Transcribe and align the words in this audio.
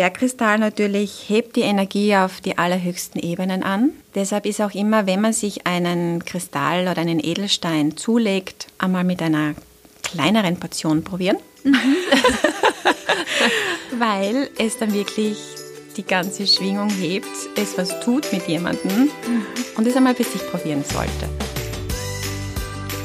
Bergkristall 0.00 0.56
natürlich 0.56 1.28
hebt 1.28 1.56
die 1.56 1.60
Energie 1.60 2.16
auf 2.16 2.40
die 2.40 2.56
allerhöchsten 2.56 3.20
Ebenen 3.20 3.62
an. 3.62 3.90
Deshalb 4.14 4.46
ist 4.46 4.62
auch 4.62 4.72
immer, 4.72 5.04
wenn 5.04 5.20
man 5.20 5.34
sich 5.34 5.66
einen 5.66 6.24
Kristall 6.24 6.88
oder 6.88 6.96
einen 6.96 7.22
Edelstein 7.22 7.98
zulegt, 7.98 8.68
einmal 8.78 9.04
mit 9.04 9.20
einer 9.20 9.54
kleineren 10.02 10.56
Portion 10.56 11.04
probieren. 11.04 11.36
Mhm. 11.64 11.74
Weil 13.98 14.48
es 14.56 14.78
dann 14.78 14.94
wirklich 14.94 15.36
die 15.98 16.06
ganze 16.06 16.46
Schwingung 16.46 16.88
hebt, 16.88 17.28
es 17.56 17.76
was 17.76 18.00
tut 18.00 18.32
mit 18.32 18.48
jemandem 18.48 18.90
mhm. 18.90 19.10
und 19.76 19.86
es 19.86 19.94
einmal 19.96 20.14
für 20.14 20.24
sich 20.24 20.40
probieren 20.50 20.82
sollte. 20.82 21.49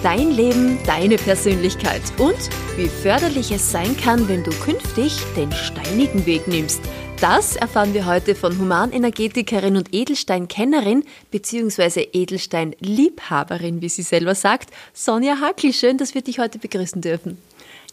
Dein 0.05 0.29
Leben, 0.29 0.77
deine 0.85 1.15
Persönlichkeit 1.15 2.03
und 2.19 2.37
wie 2.77 2.89
förderlich 2.89 3.51
es 3.51 3.71
sein 3.71 3.97
kann, 3.97 4.29
wenn 4.29 4.43
du 4.43 4.51
künftig 4.51 5.17
den 5.35 5.51
steinigen 5.51 6.27
Weg 6.27 6.47
nimmst. 6.47 6.79
Das 7.19 7.55
erfahren 7.55 7.95
wir 7.95 8.05
heute 8.05 8.35
von 8.35 8.55
Humanenergetikerin 8.55 9.75
und 9.75 9.95
Edelsteinkennerin 9.95 11.05
bzw. 11.31 12.07
Edelsteinliebhaberin, 12.13 13.81
wie 13.81 13.89
sie 13.89 14.03
selber 14.03 14.35
sagt, 14.35 14.69
Sonja 14.93 15.39
Hackl. 15.41 15.73
Schön, 15.73 15.97
dass 15.97 16.13
wir 16.13 16.21
dich 16.21 16.37
heute 16.37 16.59
begrüßen 16.59 17.01
dürfen. 17.01 17.39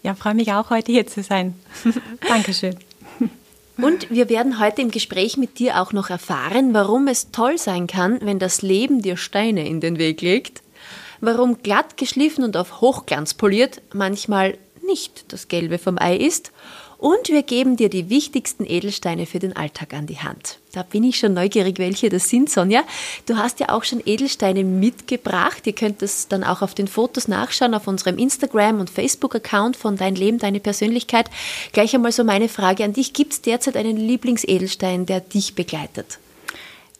Ja, 0.02 0.14
freue 0.14 0.34
mich 0.34 0.52
auch, 0.52 0.68
heute 0.68 0.92
hier 0.92 1.06
zu 1.06 1.22
sein. 1.22 1.54
Dankeschön. 2.28 2.76
Und 3.78 4.10
wir 4.10 4.28
werden 4.28 4.60
heute 4.60 4.82
im 4.82 4.90
Gespräch 4.90 5.38
mit 5.38 5.58
dir 5.58 5.80
auch 5.80 5.94
noch 5.94 6.10
erfahren, 6.10 6.74
warum 6.74 7.08
es 7.08 7.30
toll 7.30 7.56
sein 7.56 7.86
kann, 7.86 8.18
wenn 8.20 8.38
das 8.38 8.60
Leben 8.60 9.00
dir 9.00 9.16
Steine 9.16 9.66
in 9.66 9.80
den 9.80 9.96
Weg 9.96 10.20
legt 10.20 10.61
warum 11.22 11.62
glatt 11.62 11.96
geschliffen 11.96 12.44
und 12.44 12.58
auf 12.58 12.82
Hochglanz 12.82 13.32
poliert 13.32 13.80
manchmal 13.94 14.58
nicht 14.84 15.32
das 15.32 15.48
Gelbe 15.48 15.78
vom 15.78 15.98
Ei 15.98 16.16
ist. 16.16 16.52
Und 16.98 17.30
wir 17.30 17.42
geben 17.42 17.76
dir 17.76 17.88
die 17.88 18.10
wichtigsten 18.10 18.64
Edelsteine 18.64 19.26
für 19.26 19.40
den 19.40 19.56
Alltag 19.56 19.92
an 19.92 20.06
die 20.06 20.20
Hand. 20.20 20.58
Da 20.70 20.84
bin 20.84 21.02
ich 21.02 21.18
schon 21.18 21.34
neugierig, 21.34 21.80
welche 21.80 22.10
das 22.10 22.28
sind, 22.28 22.48
Sonja. 22.48 22.84
Du 23.26 23.36
hast 23.36 23.58
ja 23.58 23.70
auch 23.70 23.82
schon 23.82 24.00
Edelsteine 24.04 24.62
mitgebracht. 24.62 25.66
Ihr 25.66 25.72
könnt 25.72 26.00
das 26.00 26.28
dann 26.28 26.44
auch 26.44 26.62
auf 26.62 26.74
den 26.74 26.86
Fotos 26.86 27.26
nachschauen, 27.26 27.74
auf 27.74 27.88
unserem 27.88 28.18
Instagram- 28.18 28.78
und 28.78 28.88
Facebook-Account 28.88 29.76
von 29.76 29.96
Dein 29.96 30.14
Leben, 30.14 30.38
deine 30.38 30.60
Persönlichkeit. 30.60 31.28
Gleich 31.72 31.92
einmal 31.92 32.12
so 32.12 32.22
meine 32.22 32.48
Frage 32.48 32.84
an 32.84 32.92
dich. 32.92 33.12
Gibt 33.12 33.32
es 33.32 33.42
derzeit 33.42 33.76
einen 33.76 33.96
Lieblingsedelstein, 33.96 35.04
der 35.04 35.18
dich 35.20 35.56
begleitet? 35.56 36.18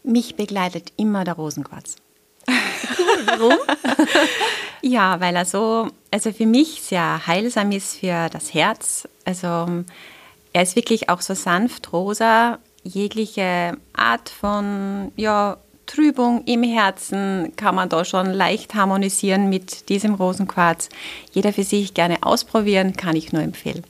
Mich 0.03 0.35
begleitet 0.35 0.93
immer 0.97 1.23
der 1.23 1.35
Rosenquarz. 1.35 1.95
Warum? 3.27 3.55
ja, 4.83 5.21
weil 5.21 5.37
er 5.37 5.45
so, 5.45 5.89
also 6.11 6.33
für 6.33 6.47
mich 6.47 6.83
sehr 6.83 7.27
heilsam 7.27 7.73
ist 7.73 7.99
für 7.99 8.29
das 8.31 8.55
Herz. 8.55 9.09
Also 9.25 9.85
er 10.53 10.63
ist 10.63 10.77
wirklich 10.77 11.09
auch 11.09 11.21
so 11.21 11.35
sanft 11.35 11.93
rosa. 11.93 12.59
Jegliche 12.85 13.77
Art 13.93 14.29
von 14.29 15.13
ja, 15.17 15.57
Trübung 15.87 16.45
im 16.47 16.63
Herzen 16.63 17.53
kann 17.57 17.75
man 17.75 17.89
da 17.89 18.05
schon 18.05 18.27
leicht 18.33 18.75
harmonisieren 18.75 19.49
mit 19.49 19.89
diesem 19.89 20.15
Rosenquarz. 20.15 20.89
Jeder 21.33 21.53
für 21.53 21.65
sich 21.65 21.95
gerne 21.95 22.19
ausprobieren, 22.23 22.97
kann 22.97 23.17
ich 23.17 23.33
nur 23.33 23.43
empfehlen. 23.43 23.85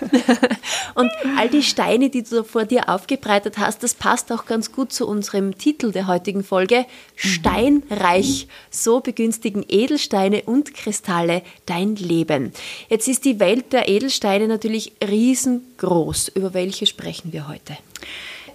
und 0.94 1.10
all 1.36 1.48
die 1.48 1.62
Steine, 1.62 2.10
die 2.10 2.22
du 2.22 2.44
vor 2.44 2.64
dir 2.64 2.88
aufgebreitet 2.88 3.58
hast, 3.58 3.82
das 3.82 3.94
passt 3.94 4.30
auch 4.32 4.46
ganz 4.46 4.72
gut 4.72 4.92
zu 4.92 5.06
unserem 5.06 5.58
Titel 5.58 5.92
der 5.92 6.06
heutigen 6.06 6.44
Folge. 6.44 6.86
Steinreich. 7.14 8.48
So 8.70 9.00
begünstigen 9.00 9.64
Edelsteine 9.68 10.42
und 10.42 10.74
Kristalle 10.74 11.42
dein 11.66 11.96
Leben. 11.96 12.52
Jetzt 12.88 13.08
ist 13.08 13.24
die 13.24 13.40
Welt 13.40 13.72
der 13.72 13.88
Edelsteine 13.88 14.48
natürlich 14.48 14.92
riesengroß. 15.06 16.28
Über 16.28 16.54
welche 16.54 16.86
sprechen 16.86 17.32
wir 17.32 17.48
heute? 17.48 17.76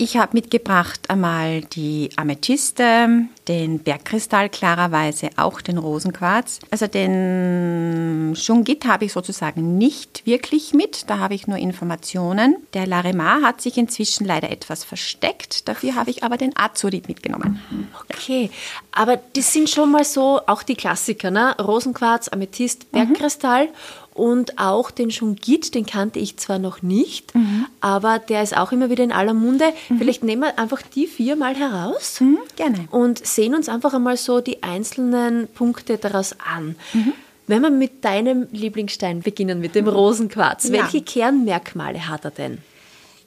Ich 0.01 0.17
habe 0.17 0.31
mitgebracht 0.33 1.11
einmal 1.11 1.61
die 1.61 2.09
Amethyste, 2.15 3.27
den 3.47 3.77
Bergkristall 3.77 4.49
klarerweise, 4.49 5.29
auch 5.35 5.61
den 5.61 5.77
Rosenquarz. 5.77 6.57
Also 6.71 6.87
den 6.87 8.33
Shungit 8.35 8.85
habe 8.85 9.05
ich 9.05 9.13
sozusagen 9.13 9.77
nicht 9.77 10.25
wirklich 10.25 10.73
mit, 10.73 11.07
da 11.07 11.19
habe 11.19 11.35
ich 11.35 11.45
nur 11.45 11.59
Informationen. 11.59 12.55
Der 12.73 12.87
Larimar 12.87 13.43
hat 13.43 13.61
sich 13.61 13.77
inzwischen 13.77 14.25
leider 14.25 14.49
etwas 14.49 14.83
versteckt, 14.83 15.67
dafür 15.67 15.93
habe 15.93 16.09
ich 16.09 16.23
aber 16.23 16.37
den 16.37 16.57
Azurit 16.57 17.07
mitgenommen. 17.07 17.61
Okay, 18.09 18.49
aber 18.91 19.19
das 19.33 19.53
sind 19.53 19.69
schon 19.69 19.91
mal 19.91 20.03
so 20.03 20.41
auch 20.47 20.63
die 20.63 20.73
Klassiker, 20.73 21.29
ne? 21.29 21.55
Rosenquarz, 21.59 22.27
Amethyst, 22.27 22.91
Bergkristall. 22.91 23.65
Mhm. 23.65 23.71
Und 24.21 24.59
auch 24.59 24.91
den 24.91 25.09
Schungit, 25.09 25.73
den 25.73 25.87
kannte 25.87 26.19
ich 26.19 26.37
zwar 26.37 26.59
noch 26.59 26.83
nicht, 26.83 27.33
mhm. 27.33 27.65
aber 27.79 28.19
der 28.19 28.43
ist 28.43 28.55
auch 28.55 28.71
immer 28.71 28.91
wieder 28.91 29.03
in 29.03 29.11
aller 29.11 29.33
Munde. 29.33 29.73
Mhm. 29.89 29.97
Vielleicht 29.97 30.23
nehmen 30.23 30.43
wir 30.43 30.59
einfach 30.59 30.83
die 30.83 31.07
vier 31.07 31.35
mal 31.35 31.55
heraus. 31.55 32.21
Mhm, 32.21 32.37
gerne. 32.55 32.87
Und 32.91 33.25
sehen 33.25 33.55
uns 33.55 33.67
einfach 33.67 33.95
einmal 33.95 34.17
so 34.17 34.39
die 34.39 34.61
einzelnen 34.61 35.47
Punkte 35.47 35.97
daraus 35.97 36.35
an. 36.37 36.75
Mhm. 36.93 37.13
Wenn 37.47 37.63
wir 37.63 37.71
mit 37.71 38.05
deinem 38.05 38.47
Lieblingsstein 38.51 39.21
beginnen, 39.21 39.59
mit 39.59 39.73
dem 39.73 39.87
Rosenquarz, 39.87 40.65
ja. 40.65 40.73
welche 40.73 41.01
Kernmerkmale 41.01 42.07
hat 42.07 42.23
er 42.23 42.29
denn? 42.29 42.59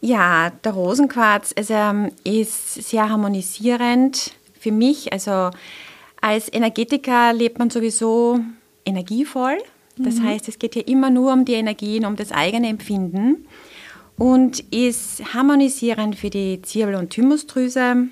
Ja, 0.01 0.51
der 0.51 0.75
Rosenquarz 0.75 1.53
also, 1.59 2.09
ist 2.23 2.75
sehr 2.89 3.09
harmonisierend 3.09 4.31
für 4.61 4.71
mich. 4.71 5.13
Also 5.13 5.51
als 6.21 6.53
Energetiker 6.53 7.33
lebt 7.33 7.59
man 7.59 7.71
sowieso 7.71 8.39
energievoll. 8.85 9.59
Das 9.97 10.17
mhm. 10.17 10.25
heißt, 10.25 10.49
es 10.49 10.59
geht 10.59 10.75
hier 10.75 10.89
immer 10.89 11.11
nur 11.11 11.33
um 11.33 11.45
die 11.45 11.55
Energien, 11.55 12.05
um 12.05 12.17
das 12.17 12.33
eigene 12.33 12.69
Empfinden 12.69 13.47
und 14.17 14.61
ist 14.73 15.35
harmonisierend 15.35 16.17
für 16.17 16.31
die 16.31 16.61
Zirkel- 16.63 16.97
und 16.97 17.11
Thymusdrüse, 17.11 18.09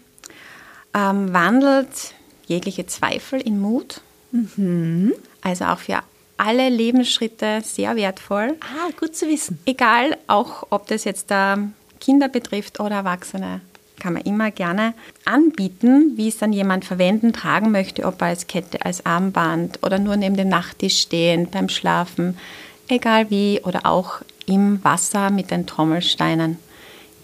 ähm, 0.95 1.33
wandelt 1.33 2.15
jegliche 2.47 2.87
Zweifel 2.87 3.41
in 3.41 3.61
Mut. 3.61 4.01
Mhm. 4.33 5.15
Also 5.41 5.65
auch 5.67 5.79
für 5.79 6.01
alle 6.37 6.69
Lebensschritte 6.69 7.61
sehr 7.65 7.97
wertvoll. 7.97 8.57
Ah, 8.61 8.91
gut 8.99 9.15
zu 9.15 9.29
wissen. 9.29 9.59
Egal, 9.65 10.17
auch 10.27 10.67
ob 10.71 10.87
das 10.89 11.05
jetzt 11.05 11.31
äh, 11.31 11.57
Kinder 12.01 12.29
betrifft 12.29 12.81
oder 12.81 12.97
Erwachsene 12.97 13.61
kann 14.03 14.15
man 14.15 14.23
immer 14.23 14.51
gerne 14.51 14.95
anbieten, 15.25 16.15
wie 16.17 16.27
es 16.27 16.37
dann 16.37 16.53
jemand 16.53 16.85
verwenden, 16.85 17.33
tragen 17.33 17.71
möchte, 17.71 18.05
ob 18.05 18.21
als 18.21 18.49
Kette, 18.49 18.85
als 18.85 19.07
Armband 19.07 19.79
oder 19.83 20.01
nur 20.01 20.17
neben 20.17 20.37
dem 20.37 20.49
Nachttisch 20.49 21.01
stehen, 21.01 21.49
beim 21.49 21.69
Schlafen, 21.69 22.37
egal 22.89 23.31
wie, 23.31 23.61
oder 23.63 23.87
auch 23.87 24.23
im 24.47 24.83
Wasser 24.83 25.31
mit 25.31 25.53
den 25.53 25.67
Trommelsteinen. 25.67 26.59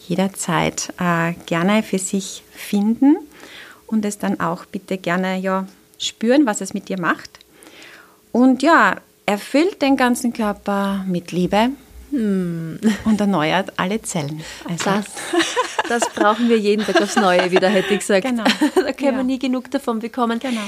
Jederzeit 0.06 0.92
äh, 1.00 1.32
gerne 1.46 1.82
für 1.82 1.98
sich 1.98 2.44
finden 2.52 3.16
und 3.88 4.04
es 4.04 4.18
dann 4.18 4.38
auch 4.38 4.64
bitte 4.64 4.98
gerne 4.98 5.36
ja, 5.36 5.66
spüren, 5.98 6.46
was 6.46 6.60
es 6.60 6.74
mit 6.74 6.88
dir 6.88 7.00
macht. 7.00 7.40
Und 8.30 8.62
ja, 8.62 8.98
erfüllt 9.26 9.82
den 9.82 9.96
ganzen 9.96 10.32
Körper 10.32 11.04
mit 11.08 11.32
Liebe, 11.32 11.70
hm. 12.10 12.78
Und 13.04 13.20
erneuert 13.20 13.72
alle 13.76 14.00
Zellen. 14.02 14.42
Also. 14.68 14.84
Das, 14.84 15.06
das 15.88 16.08
brauchen 16.14 16.48
wir 16.48 16.58
jeden 16.58 16.84
Tag 16.84 17.00
aufs 17.02 17.16
Neue 17.16 17.50
wieder, 17.50 17.68
hätte 17.68 17.94
ich 17.94 18.00
gesagt. 18.00 18.26
Genau. 18.26 18.44
Da 18.74 18.92
können 18.92 19.12
ja. 19.12 19.16
wir 19.18 19.24
nie 19.24 19.38
genug 19.38 19.70
davon 19.70 19.98
bekommen. 19.98 20.38
Genau. 20.38 20.62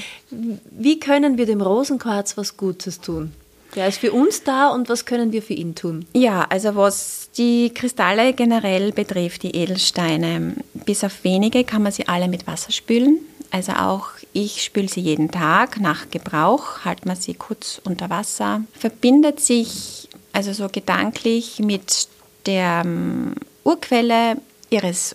Wie 0.70 1.00
können 1.00 1.38
wir 1.38 1.46
dem 1.46 1.60
Rosenquarz 1.60 2.36
was 2.36 2.56
Gutes 2.56 3.00
tun? 3.00 3.32
Der 3.74 3.86
ist 3.86 3.98
für 3.98 4.12
uns 4.12 4.42
da 4.42 4.68
und 4.68 4.88
was 4.88 5.04
können 5.04 5.32
wir 5.32 5.42
für 5.42 5.54
ihn 5.54 5.74
tun? 5.74 6.04
Ja, 6.12 6.46
also 6.50 6.74
was 6.74 7.30
die 7.36 7.72
Kristalle 7.72 8.32
generell 8.32 8.92
betrifft, 8.92 9.44
die 9.44 9.54
Edelsteine, 9.54 10.56
bis 10.84 11.04
auf 11.04 11.22
wenige 11.22 11.64
kann 11.64 11.82
man 11.82 11.92
sie 11.92 12.08
alle 12.08 12.28
mit 12.28 12.46
Wasser 12.46 12.72
spülen. 12.72 13.20
Also 13.52 13.72
auch 13.72 14.08
ich 14.32 14.62
spüle 14.62 14.88
sie 14.88 15.00
jeden 15.00 15.30
Tag 15.30 15.80
nach 15.80 16.10
Gebrauch, 16.10 16.84
halt 16.84 17.06
man 17.06 17.16
sie 17.16 17.34
kurz 17.34 17.80
unter 17.84 18.10
Wasser, 18.10 18.62
verbindet 18.78 19.40
sich 19.40 20.08
also 20.32 20.52
so 20.52 20.68
gedanklich 20.68 21.58
mit 21.58 22.08
der 22.46 22.82
um, 22.84 23.34
Urquelle 23.64 24.36
ihres, 24.70 25.14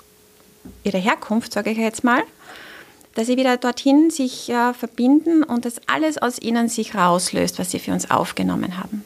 ihrer 0.83 0.99
Herkunft, 0.99 1.53
sage 1.53 1.71
ich 1.71 1.77
jetzt 1.77 2.03
mal, 2.03 2.23
dass 3.15 3.27
sie 3.27 3.37
wieder 3.37 3.57
dorthin 3.57 4.11
sich 4.11 4.49
äh, 4.49 4.73
verbinden 4.73 5.43
und 5.43 5.65
das 5.65 5.81
alles 5.87 6.17
aus 6.17 6.39
ihnen 6.39 6.67
sich 6.69 6.95
rauslöst, 6.95 7.59
was 7.59 7.71
sie 7.71 7.79
für 7.79 7.91
uns 7.91 8.11
aufgenommen 8.11 8.77
haben. 8.77 9.03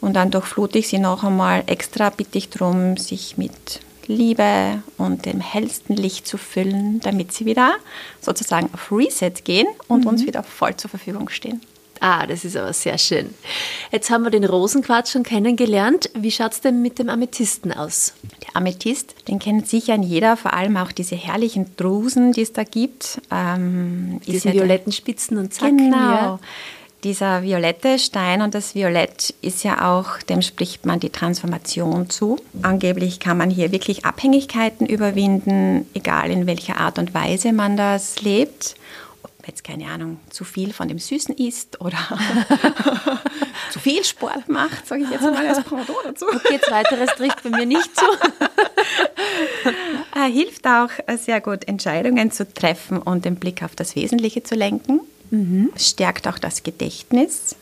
Und 0.00 0.14
dann 0.14 0.30
durchflute 0.30 0.78
ich 0.78 0.88
sie 0.88 0.98
noch 0.98 1.24
einmal 1.24 1.64
extra, 1.66 2.10
bitte 2.10 2.38
ich 2.38 2.50
darum, 2.50 2.96
sich 2.96 3.36
mit 3.36 3.80
Liebe 4.06 4.82
und 4.98 5.26
dem 5.26 5.40
hellsten 5.40 5.96
Licht 5.96 6.28
zu 6.28 6.38
füllen, 6.38 7.00
damit 7.00 7.32
sie 7.32 7.44
wieder 7.44 7.74
sozusagen 8.20 8.70
auf 8.72 8.92
Reset 8.92 9.32
gehen 9.42 9.66
und 9.88 10.04
mhm. 10.04 10.10
uns 10.10 10.26
wieder 10.26 10.44
voll 10.44 10.76
zur 10.76 10.90
Verfügung 10.90 11.28
stehen. 11.28 11.60
Ah, 12.00 12.26
das 12.26 12.44
ist 12.44 12.56
aber 12.56 12.72
sehr 12.72 12.98
schön. 12.98 13.34
Jetzt 13.90 14.10
haben 14.10 14.24
wir 14.24 14.30
den 14.30 14.44
Rosenquarz 14.44 15.10
schon 15.10 15.22
kennengelernt. 15.22 16.10
Wie 16.14 16.30
schaut 16.30 16.52
es 16.52 16.60
denn 16.60 16.82
mit 16.82 16.98
dem 16.98 17.08
Amethysten 17.08 17.72
aus? 17.72 18.14
Der 18.42 18.56
Amethyst, 18.56 19.28
den 19.28 19.38
kennt 19.38 19.68
sicher 19.68 19.96
jeder, 19.96 20.36
vor 20.36 20.54
allem 20.54 20.76
auch 20.76 20.92
diese 20.92 21.16
herrlichen 21.16 21.76
Drusen, 21.76 22.32
die 22.32 22.42
es 22.42 22.52
da 22.52 22.64
gibt. 22.64 23.20
Ähm, 23.30 24.20
diese 24.26 24.52
violetten 24.52 24.92
Spitzen 24.92 25.38
und 25.38 25.54
Zacken. 25.54 25.78
Genau. 25.78 25.96
Ja. 25.96 26.38
dieser 27.04 27.42
violette 27.42 27.98
Stein 27.98 28.42
und 28.42 28.54
das 28.54 28.74
Violett 28.74 29.34
ist 29.40 29.62
ja 29.62 29.92
auch, 29.92 30.18
dem 30.22 30.42
spricht 30.42 30.86
man 30.86 30.98
die 30.98 31.10
Transformation 31.10 32.10
zu. 32.10 32.36
Angeblich 32.62 33.20
kann 33.20 33.36
man 33.38 33.50
hier 33.50 33.70
wirklich 33.70 34.04
Abhängigkeiten 34.04 34.86
überwinden, 34.86 35.86
egal 35.94 36.30
in 36.30 36.46
welcher 36.46 36.78
Art 36.78 36.98
und 36.98 37.14
Weise 37.14 37.52
man 37.52 37.76
das 37.76 38.22
lebt 38.22 38.76
jetzt 39.46 39.64
keine 39.64 39.86
Ahnung, 39.86 40.18
zu 40.30 40.44
viel 40.44 40.72
von 40.72 40.88
dem 40.88 40.98
Süßen 40.98 41.36
isst 41.36 41.80
oder 41.80 41.98
zu 43.70 43.78
viel 43.78 44.04
Sport 44.04 44.48
macht, 44.48 44.86
sage 44.86 45.04
ich 45.04 45.10
jetzt 45.10 45.22
mal 45.22 45.46
als 45.46 45.62
Pendant 45.62 45.98
dazu. 46.04 46.26
Okay, 46.26 46.54
jetzt 46.54 46.70
weiteres 46.70 47.10
trifft 47.16 47.42
bei 47.42 47.50
mir 47.50 47.66
nicht 47.66 47.90
zu. 47.96 48.04
äh, 50.16 50.30
hilft 50.30 50.66
auch 50.66 50.90
sehr 51.18 51.40
gut, 51.40 51.66
Entscheidungen 51.68 52.30
zu 52.30 52.52
treffen 52.52 52.98
und 52.98 53.24
den 53.24 53.36
Blick 53.36 53.62
auf 53.62 53.76
das 53.76 53.96
Wesentliche 53.96 54.42
zu 54.42 54.54
lenken. 54.54 55.00
Mhm. 55.30 55.72
Stärkt 55.76 56.28
auch 56.28 56.38
das 56.38 56.62
Gedächtnis 56.62 57.56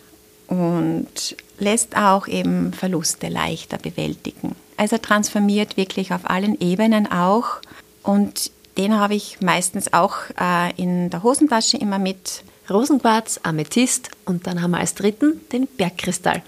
und 0.49 1.37
lässt 1.59 1.97
auch 1.97 2.27
eben 2.27 2.73
Verluste 2.73 3.29
leichter 3.29 3.79
bewältigen. 3.79 4.55
Also 4.77 4.99
transformiert 4.99 5.77
wirklich 5.77 6.13
auf 6.13 6.29
allen 6.29 6.61
Ebenen 6.61 7.11
auch 7.11 7.61
und 8.03 8.51
den 8.77 8.99
habe 8.99 9.15
ich 9.15 9.41
meistens 9.41 9.93
auch 9.93 10.17
äh, 10.41 10.73
in 10.77 11.11
der 11.11 11.23
Hosentasche 11.23 11.77
immer 11.77 11.99
mit. 11.99 12.43
Rosenquarz, 12.71 13.41
Amethyst 13.43 14.11
und 14.25 14.47
dann 14.47 14.63
haben 14.63 14.71
wir 14.71 14.79
als 14.79 14.95
dritten 14.95 15.41
den 15.53 15.67
Bergkristall. 15.67 16.43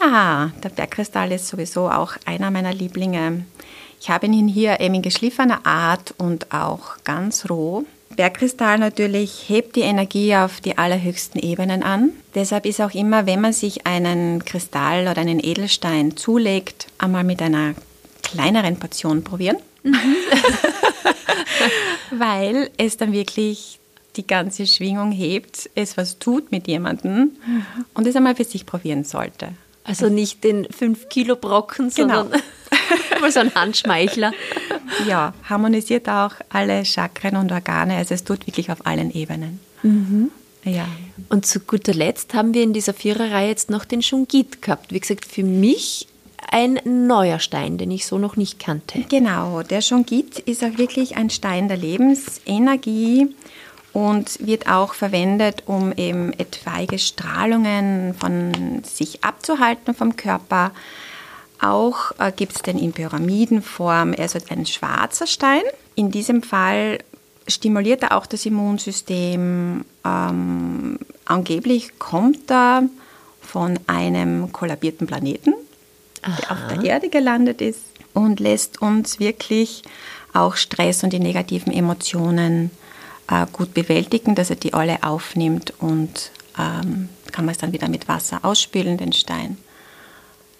Ja, 0.00 0.52
der 0.62 0.70
Bergkristall 0.70 1.32
ist 1.32 1.48
sowieso 1.48 1.90
auch 1.90 2.14
einer 2.24 2.50
meiner 2.50 2.72
Lieblinge. 2.72 3.44
Ich 4.00 4.08
habe 4.10 4.26
ihn 4.26 4.48
hier 4.48 4.80
eben 4.80 4.94
in 4.94 5.02
geschliffener 5.02 5.66
Art 5.66 6.14
und 6.16 6.52
auch 6.52 6.96
ganz 7.04 7.48
roh. 7.50 7.84
Bergkristall 8.16 8.78
natürlich 8.78 9.48
hebt 9.48 9.76
die 9.76 9.82
Energie 9.82 10.34
auf 10.36 10.60
die 10.60 10.78
allerhöchsten 10.78 11.40
Ebenen 11.40 11.82
an. 11.82 12.10
Deshalb 12.34 12.64
ist 12.64 12.80
auch 12.80 12.92
immer, 12.92 13.26
wenn 13.26 13.40
man 13.40 13.52
sich 13.52 13.86
einen 13.86 14.44
Kristall 14.44 15.08
oder 15.08 15.20
einen 15.20 15.40
Edelstein 15.42 16.16
zulegt, 16.16 16.86
einmal 16.98 17.24
mit 17.24 17.42
einer 17.42 17.74
kleineren 18.22 18.78
Portion 18.78 19.24
probieren. 19.24 19.58
Mhm. 19.82 19.94
weil 22.10 22.70
es 22.76 22.96
dann 22.96 23.12
wirklich 23.12 23.78
die 24.16 24.26
ganze 24.26 24.66
Schwingung 24.66 25.12
hebt, 25.12 25.68
es 25.74 25.96
was 25.96 26.18
tut 26.18 26.52
mit 26.52 26.68
jemandem 26.68 27.32
und 27.94 28.06
es 28.06 28.14
einmal 28.16 28.36
für 28.36 28.44
sich 28.44 28.66
probieren 28.66 29.04
sollte. 29.04 29.48
Also 29.82 30.08
nicht 30.08 30.44
den 30.44 30.66
5 30.70 31.08
Kilo 31.08 31.36
Brocken, 31.36 31.90
genau. 31.90 32.22
sondern 32.22 32.40
mal 33.20 33.32
so 33.32 33.40
ein 33.40 33.54
Handschmeichler. 33.54 34.32
Ja, 35.06 35.34
harmonisiert 35.44 36.08
auch 36.08 36.32
alle 36.48 36.84
Chakren 36.84 37.36
und 37.36 37.52
Organe, 37.52 37.96
also 37.96 38.14
es 38.14 38.24
tut 38.24 38.46
wirklich 38.46 38.70
auf 38.70 38.86
allen 38.86 39.12
Ebenen. 39.12 39.60
Mhm. 39.82 40.30
Ja. 40.64 40.86
Und 41.28 41.44
zu 41.44 41.60
guter 41.60 41.92
Letzt 41.92 42.32
haben 42.32 42.54
wir 42.54 42.62
in 42.62 42.72
dieser 42.72 42.94
Viererreihe 42.94 43.48
jetzt 43.48 43.68
noch 43.68 43.84
den 43.84 44.02
Shungit 44.02 44.62
gehabt. 44.62 44.92
Wie 44.92 45.00
gesagt, 45.00 45.26
für 45.26 45.42
mich 45.42 46.06
ein 46.50 46.80
neuer 46.84 47.38
Stein, 47.38 47.78
den 47.78 47.90
ich 47.90 48.06
so 48.06 48.18
noch 48.18 48.36
nicht 48.36 48.58
kannte. 48.58 49.04
Genau, 49.08 49.62
der 49.62 49.80
Shongit 49.80 50.38
ist 50.40 50.64
auch 50.64 50.78
wirklich 50.78 51.16
ein 51.16 51.30
Stein 51.30 51.68
der 51.68 51.76
Lebensenergie 51.76 53.34
und 53.92 54.44
wird 54.44 54.68
auch 54.68 54.94
verwendet, 54.94 55.62
um 55.66 55.92
eben 55.92 56.32
etwaige 56.32 56.98
Strahlungen 56.98 58.14
von 58.14 58.82
sich 58.82 59.24
abzuhalten 59.24 59.94
vom 59.94 60.16
Körper. 60.16 60.72
Auch 61.60 62.10
äh, 62.18 62.32
gibt 62.32 62.56
es 62.56 62.62
den 62.62 62.78
in 62.78 62.92
Pyramidenform, 62.92 64.14
also 64.18 64.38
ein 64.50 64.66
schwarzer 64.66 65.26
Stein. 65.26 65.62
In 65.94 66.10
diesem 66.10 66.42
Fall 66.42 66.98
stimuliert 67.46 68.02
er 68.02 68.16
auch 68.16 68.26
das 68.26 68.44
Immunsystem. 68.44 69.84
Ähm, 70.04 70.98
angeblich 71.24 71.98
kommt 71.98 72.50
er 72.50 72.82
von 73.40 73.78
einem 73.86 74.52
kollabierten 74.52 75.06
Planeten 75.06 75.54
der 76.26 76.52
auf 76.52 76.58
der 76.70 76.84
Erde 76.84 77.08
gelandet 77.08 77.60
ist 77.60 77.80
und 78.12 78.40
lässt 78.40 78.80
uns 78.80 79.18
wirklich 79.18 79.82
auch 80.32 80.56
Stress 80.56 81.04
und 81.04 81.12
die 81.12 81.20
negativen 81.20 81.72
Emotionen 81.72 82.70
äh, 83.28 83.46
gut 83.52 83.74
bewältigen, 83.74 84.34
dass 84.34 84.50
er 84.50 84.56
die 84.56 84.74
alle 84.74 85.02
aufnimmt 85.02 85.74
und 85.78 86.30
ähm, 86.58 87.08
kann 87.32 87.44
man 87.44 87.52
es 87.52 87.58
dann 87.58 87.72
wieder 87.72 87.88
mit 87.88 88.08
Wasser 88.08 88.40
ausspülen, 88.42 88.96
den 88.96 89.12
Stein. 89.12 89.58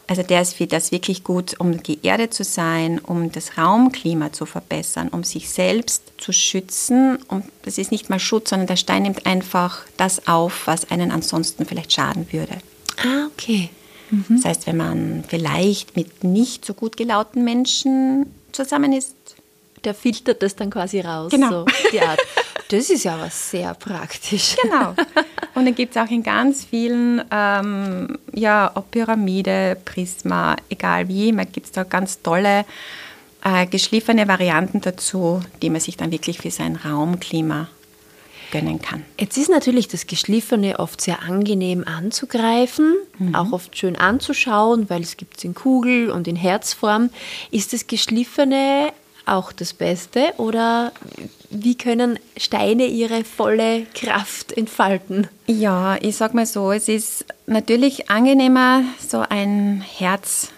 Also 0.07 0.23
der 0.23 0.43
ist 0.43 0.55
für 0.55 0.67
das 0.67 0.93
wirklich 0.93 1.25
gut, 1.25 1.59
um 1.59 1.83
geerdet 1.83 2.35
zu 2.35 2.45
sein, 2.45 2.99
um 2.99 3.33
das 3.33 3.57
Raumklima 3.57 4.33
zu 4.33 4.45
verbessern, 4.45 5.09
um 5.09 5.25
sich 5.25 5.49
selbst 5.49 6.13
zu 6.19 6.31
schützen. 6.33 7.17
Und 7.29 7.45
das 7.63 7.79
ist 7.79 7.91
nicht 7.91 8.11
mal 8.11 8.19
Schutz, 8.19 8.51
sondern 8.51 8.67
der 8.67 8.77
Stein 8.77 9.05
nimmt 9.05 9.25
einfach 9.25 9.81
das 9.97 10.29
auf, 10.29 10.67
was 10.67 10.91
einen 10.91 11.11
ansonsten 11.11 11.65
vielleicht 11.65 11.93
schaden 11.93 12.27
würde. 12.31 12.59
Ah, 12.99 13.29
okay. 13.33 13.71
Mhm. 14.15 14.37
Das 14.37 14.45
heißt, 14.45 14.67
wenn 14.67 14.77
man 14.77 15.25
vielleicht 15.27 15.97
mit 15.97 16.25
nicht 16.25 16.65
so 16.65 16.75
gut 16.75 16.97
gelauten 16.97 17.45
Menschen 17.45 18.27
zusammen 18.53 18.93
ist, 18.93 19.15
der 19.85 19.95
filtert 19.95 20.43
das 20.43 20.57
dann 20.57 20.71
quasi 20.71 21.01
raus. 21.01 21.31
Genau. 21.31 21.51
So, 21.51 21.67
die 21.93 22.01
Art. 22.01 22.21
Das 22.69 22.89
ist 22.89 23.05
ja 23.05 23.21
was 23.21 23.51
sehr 23.51 23.75
praktisch. 23.75 24.57
Genau. 24.63 24.95
Und 25.55 25.67
dann 25.67 25.75
gibt 25.75 25.95
es 25.95 26.03
auch 26.03 26.11
in 26.11 26.23
ganz 26.23 26.65
vielen, 26.65 27.23
ähm, 27.31 28.19
ja, 28.33 28.71
ob 28.75 28.91
Pyramide, 28.91 29.77
Prisma, 29.85 30.57
egal 30.71 31.09
wie, 31.09 31.31
man 31.33 31.51
gibt 31.53 31.67
es 31.67 31.73
da 31.73 31.85
ganz 31.85 32.23
tolle 32.23 32.65
äh, 33.45 33.67
geschliffene 33.67 34.27
Varianten 34.27 34.81
dazu, 34.81 35.43
die 35.63 35.71
man 35.71 35.81
sich 35.81 35.97
dann 35.97 36.11
wirklich 36.11 36.39
für 36.39 36.51
sein 36.51 36.77
Raumklima 36.77 37.69
gönnen 38.51 38.81
kann. 38.81 39.05
Jetzt 39.19 39.37
ist 39.37 39.51
natürlich 39.51 39.89
das 39.89 40.07
Geschliffene 40.07 40.79
oft 40.79 41.01
sehr 41.01 41.23
angenehm 41.23 41.85
anzugreifen, 41.87 42.95
mhm. 43.19 43.35
auch 43.35 43.53
oft 43.53 43.77
schön 43.77 43.97
anzuschauen, 43.97 44.91
weil 44.91 45.03
es 45.03 45.17
gibt 45.17 45.39
es 45.39 45.45
in 45.45 45.55
Kugel 45.55 46.11
und 46.11 46.29
in 46.29 46.37
Herzform. 46.37 47.11
Ist 47.51 47.73
das 47.73 47.87
Geschliffene 47.87 48.93
auch 49.27 49.53
das 49.53 49.73
Beste 49.73 50.33
oder 50.37 50.93
wie 51.51 51.77
können 51.77 52.19
Steine 52.37 52.87
ihre 52.87 53.25
volle 53.25 53.87
Kraft 53.95 54.53
entfalten? 54.53 55.29
Ja, 55.47 55.97
ich 56.01 56.17
sag 56.17 56.35
mal 56.35 56.47
so, 56.47 56.73
es 56.73 56.89
ist 56.89 57.25
natürlich 57.47 58.11
angenehmer, 58.11 58.83
so 58.99 59.25
ein 59.29 59.83
Herz, 59.97 60.49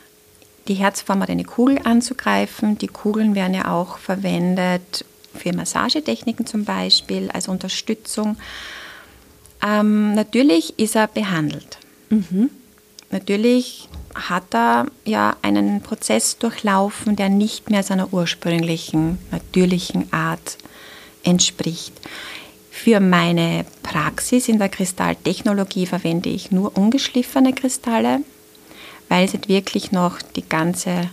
die 0.69 0.75
Herzform 0.75 1.23
oder 1.23 1.31
eine 1.31 1.45
Kugel 1.45 1.81
anzugreifen. 1.85 2.79
Die 2.79 2.89
Kugeln 2.89 3.35
werden 3.35 3.55
ja 3.55 3.73
auch 3.73 3.99
verwendet, 3.99 5.05
für 5.37 5.53
Massagetechniken 5.53 6.47
zum 6.47 6.65
Beispiel, 6.65 7.31
als 7.31 7.49
Unterstützung. 7.49 8.37
Ähm, 9.63 10.15
natürlich 10.15 10.79
ist 10.79 10.97
er 10.97 11.07
behandelt. 11.07 11.79
Mhm. 12.11 12.51
Natürlich 13.11 13.89
hat 14.15 14.55
er 14.55 14.87
ja 15.05 15.37
einen 15.43 15.81
Prozess 15.81 16.39
durchlaufen, 16.39 17.17
der 17.17 17.29
nicht 17.29 17.71
mehr 17.71 17.83
seiner 17.83 18.13
ursprünglichen, 18.13 19.19
natürlichen 19.31 20.13
Art 20.13 20.59
entspricht. 21.23 21.93
Für 22.71 23.01
meine 23.01 23.65
Praxis 23.83 24.49
in 24.49 24.59
der 24.59 24.69
Kristalltechnologie 24.69 25.87
verwende 25.87 26.29
ich 26.29 26.51
nur 26.51 26.77
ungeschliffene 26.77 27.53
Kristalle, 27.53 28.21
weil 29.09 29.29
sie 29.29 29.41
wirklich 29.47 29.93
noch 29.93 30.21
die 30.23 30.47
ganze 30.47 31.11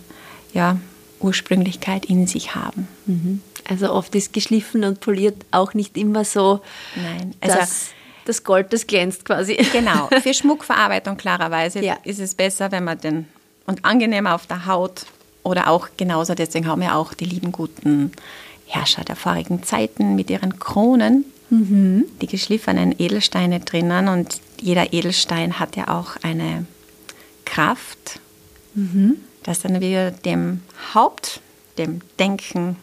ja, 0.53 0.77
Ursprünglichkeit 1.23 2.05
in 2.05 2.27
sich 2.27 2.55
haben. 2.55 2.87
Mhm. 3.05 3.41
Also 3.67 3.91
oft 3.91 4.13
ist 4.15 4.33
geschliffen 4.33 4.83
und 4.83 4.99
poliert 4.99 5.37
auch 5.51 5.73
nicht 5.73 5.97
immer 5.97 6.25
so, 6.25 6.61
Nein. 6.95 7.33
Also 7.39 7.57
dass 7.57 7.87
das 8.25 8.43
Gold, 8.43 8.73
das 8.73 8.87
glänzt 8.87 9.25
quasi. 9.25 9.53
Genau, 9.73 10.09
für 10.21 10.33
Schmuckverarbeitung 10.33 11.17
klarerweise 11.17 11.83
ja. 11.83 11.97
ist 12.03 12.19
es 12.19 12.35
besser, 12.35 12.71
wenn 12.71 12.83
man 12.83 12.99
den 12.99 13.27
und 13.65 13.85
angenehmer 13.85 14.35
auf 14.35 14.45
der 14.45 14.65
Haut 14.65 15.05
oder 15.43 15.69
auch 15.69 15.89
genauso, 15.97 16.35
deswegen 16.35 16.67
haben 16.67 16.81
wir 16.81 16.95
auch 16.95 17.13
die 17.13 17.25
lieben 17.25 17.51
guten 17.51 18.11
Herrscher 18.67 19.03
der 19.03 19.15
vorigen 19.15 19.63
Zeiten 19.63 20.15
mit 20.15 20.29
ihren 20.29 20.59
Kronen, 20.59 21.25
mhm. 21.49 22.05
die 22.21 22.27
geschliffenen 22.27 22.93
Edelsteine 22.97 23.61
drinnen 23.61 24.07
und 24.07 24.41
jeder 24.59 24.93
Edelstein 24.93 25.59
hat 25.59 25.75
ja 25.75 25.87
auch 25.87 26.17
eine 26.23 26.65
Kraft, 27.45 28.19
mhm. 28.73 29.17
Dass 29.43 29.61
dann 29.61 29.81
wieder 29.81 30.11
dem 30.11 30.61
Haupt, 30.93 31.41
dem 31.77 32.01
Denken 32.19 32.77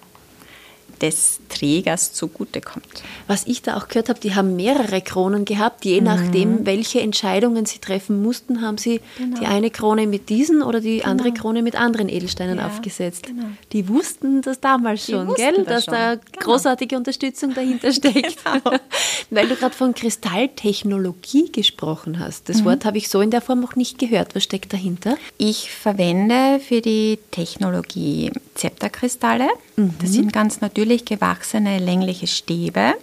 des 1.00 1.40
Trägers 1.49 2.12
zugutekommt. 2.12 3.02
Was 3.26 3.47
ich 3.47 3.62
da 3.62 3.76
auch 3.76 3.88
gehört 3.88 4.09
habe, 4.09 4.21
die 4.21 4.35
haben 4.35 4.57
mehrere 4.57 5.00
Kronen 5.00 5.45
gehabt. 5.45 5.85
Je 5.85 6.00
mhm. 6.00 6.07
nachdem, 6.07 6.66
welche 6.66 7.00
Entscheidungen 7.00 7.66
sie 7.66 7.78
treffen 7.78 8.23
mussten, 8.23 8.61
haben 8.61 8.78
sie 8.78 9.00
genau. 9.16 9.40
die 9.40 9.47
eine 9.47 9.71
Krone 9.71 10.07
mit 10.07 10.28
diesen 10.28 10.62
oder 10.62 10.80
die 10.80 10.99
genau. 10.99 11.11
andere 11.11 11.33
Krone 11.33 11.62
mit 11.62 11.76
anderen 11.76 12.09
Edelsteinen 12.09 12.59
ja, 12.59 12.66
aufgesetzt. 12.66 13.26
Genau. 13.26 13.47
Die 13.73 13.88
wussten 13.88 14.42
das 14.42 14.61
damals 14.61 15.07
schon, 15.07 15.35
gell? 15.35 15.64
Das 15.64 15.66
dass 15.66 15.85
schon. 15.85 15.95
da 15.95 16.14
genau. 16.14 16.45
großartige 16.45 16.97
Unterstützung 16.97 17.54
dahinter 17.54 17.92
steckt. 17.92 18.37
Genau. 18.50 18.76
Weil 19.30 19.49
du 19.49 19.54
gerade 19.54 19.75
von 19.75 19.95
Kristalltechnologie 19.95 21.52
gesprochen 21.52 22.19
hast. 22.19 22.49
Das 22.49 22.61
mhm. 22.61 22.64
Wort 22.66 22.85
habe 22.85 22.99
ich 22.99 23.09
so 23.09 23.21
in 23.21 23.30
der 23.30 23.40
Form 23.40 23.61
noch 23.61 23.76
nicht 23.76 23.99
gehört. 23.99 24.35
Was 24.35 24.45
steckt 24.45 24.73
dahinter? 24.73 25.16
Ich 25.38 25.71
verwende 25.71 26.61
für 26.61 26.80
die 26.80 27.19
Technologie 27.30 28.33
Zepterkristalle. 28.54 29.49
Mhm. 29.76 29.95
Das 30.00 30.12
sind 30.12 30.33
ganz 30.33 30.61
natürlich 30.61 30.90
gewachsene 30.99 31.79
längliche 31.79 32.27
Stäbe, 32.27 32.95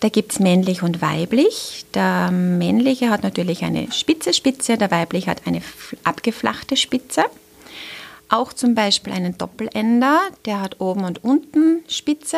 Da 0.00 0.10
gibt 0.10 0.32
es 0.32 0.38
männlich 0.38 0.82
und 0.82 1.00
weiblich. 1.00 1.86
Der 1.94 2.30
männliche 2.30 3.08
hat 3.08 3.22
natürlich 3.22 3.64
eine 3.64 3.90
spitze 3.90 4.34
Spitze, 4.34 4.76
der 4.76 4.90
weibliche 4.90 5.30
hat 5.30 5.46
eine 5.46 5.62
abgeflachte 6.02 6.76
Spitze. 6.76 7.24
Auch 8.28 8.52
zum 8.52 8.74
Beispiel 8.74 9.14
einen 9.14 9.38
Doppelender, 9.38 10.20
der 10.44 10.60
hat 10.60 10.80
oben 10.80 11.04
und 11.04 11.24
unten 11.24 11.84
Spitze. 11.88 12.36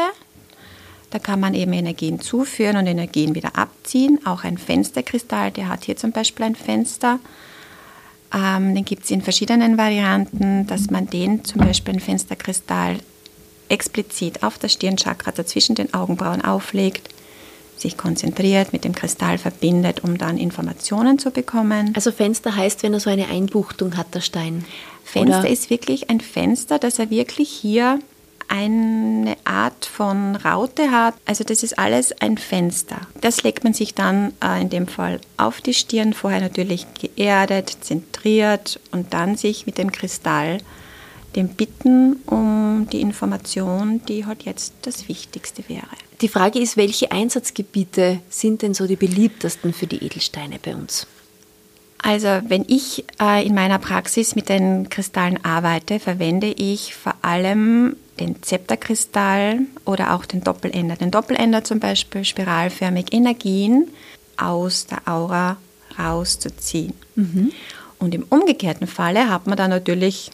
Da 1.11 1.19
kann 1.19 1.41
man 1.41 1.55
eben 1.55 1.73
Energien 1.73 2.21
zuführen 2.21 2.77
und 2.77 2.87
Energien 2.87 3.35
wieder 3.35 3.57
abziehen. 3.57 4.21
Auch 4.25 4.45
ein 4.45 4.59
Fensterkristall, 4.59 5.51
der 5.51 5.69
hat 5.69 5.85
hier 5.85 5.97
zum 5.97 6.13
Beispiel 6.13 6.47
ein 6.47 6.55
Fenster. 6.55 7.19
Ähm, 8.33 8.75
den 8.77 8.85
gibt 8.85 9.05
es 9.05 9.11
in 9.11 9.23
verschiedenen 9.23 9.79
Varianten, 9.79 10.67
dass 10.67 10.91
man 10.91 11.09
den 11.09 11.45
zum 11.45 11.63
Beispiel 11.63 11.95
ein 11.95 12.01
Fensterkristall 12.01 12.99
explizit 13.69 14.43
auf 14.43 14.59
das 14.59 14.73
Stirnchakra 14.73 15.33
dazwischen 15.33 15.75
den 15.75 15.93
Augenbrauen 15.95 16.45
auflegt, 16.45 17.09
sich 17.77 17.97
konzentriert, 17.97 18.73
mit 18.73 18.85
dem 18.85 18.95
Kristall 18.95 19.39
verbindet, 19.39 20.03
um 20.03 20.19
dann 20.19 20.39
Informationen 20.39 21.19
zu 21.19 21.31
bekommen. 21.31 21.93
Also 21.95 22.11
Fenster 22.11 22.57
heißt, 22.57 22.83
wenn 22.83 22.95
er 22.95 23.01
so 23.01 23.11
eine 23.11 23.29
Einbuchtung 23.29 23.97
hat, 23.97 24.15
der 24.15 24.21
Stein. 24.21 24.65
Fenster 25.05 25.41
Oder? 25.41 25.51
ist 25.51 25.71
wirklich 25.71 26.11
ein 26.11 26.21
Fenster, 26.21 26.79
dass 26.79 26.99
er 26.99 27.11
wirklich 27.11 27.51
hier 27.51 28.01
eine 28.49 29.37
Art 29.45 29.87
von 29.87 30.37
Raute 30.37 30.91
hat. 30.91 31.15
Also 31.25 31.45
das 31.45 31.63
ist 31.63 31.79
alles 31.79 32.13
ein 32.21 32.39
Fenster. 32.39 33.01
Das 33.21 33.43
legt 33.43 33.65
man 33.65 33.75
sich 33.75 33.95
dann 33.95 34.33
äh, 34.43 34.61
in 34.61 34.71
dem 34.71 34.87
Fall 34.87 35.21
auf 35.37 35.61
die 35.61 35.75
Stirn, 35.75 36.13
vorher 36.13 36.41
natürlich 36.41 36.87
geerdet, 36.95 37.77
zentriert 37.81 38.81
und 38.93 39.13
dann 39.13 39.37
sich 39.37 39.67
mit 39.67 39.79
dem 39.79 39.91
Kristall 39.91 40.59
dem 41.37 41.49
bitten 41.49 42.15
um 42.27 42.89
die 42.91 43.01
Information, 43.01 44.01
die 44.09 44.27
halt 44.27 44.45
jetzt 44.45 44.75
das 44.83 45.09
Wichtigste 45.09 45.63
wäre. 45.69 45.87
Die 46.21 46.29
Frage 46.29 46.59
ist, 46.59 46.77
welche 46.77 47.13
Einsatzgebiete 47.13 48.21
sind 48.31 48.63
denn 48.63 48.75
so 48.75 48.87
die 48.87 48.97
beliebtesten 48.97 49.73
für 49.73 49.87
die 49.87 50.03
Edelsteine 50.03 50.59
bei 50.63 50.75
uns? 50.75 51.07
Also 51.99 52.29
wenn 52.49 52.65
ich 52.69 53.05
äh, 53.21 53.47
in 53.47 53.55
meiner 53.55 53.79
Praxis 53.79 54.35
mit 54.35 54.49
den 54.49 54.89
Kristallen 54.89 55.45
arbeite, 55.45 55.99
verwende 55.99 56.49
ich 56.49 56.95
vor 56.95 57.15
allem 57.23 57.97
den 58.21 58.43
Zepterkristall 58.43 59.61
oder 59.85 60.15
auch 60.15 60.25
den 60.25 60.43
Doppelender. 60.43 60.97
Den 60.97 61.11
Doppelender 61.11 61.65
zum 61.65 61.81
Beispiel 61.81 62.25
spiralförmig 62.25 63.13
Energien 63.13 63.89
aus 64.37 64.87
der 64.87 65.07
Aura 65.07 65.57
rauszuziehen. 65.99 66.95
Mhm. 67.15 67.53
Und 67.99 68.15
im 68.15 68.25
umgekehrten 68.29 68.87
Falle 68.87 69.31
hat 69.31 69.47
man 69.47 69.57
dann 69.57 69.71
natürlich 69.71 70.31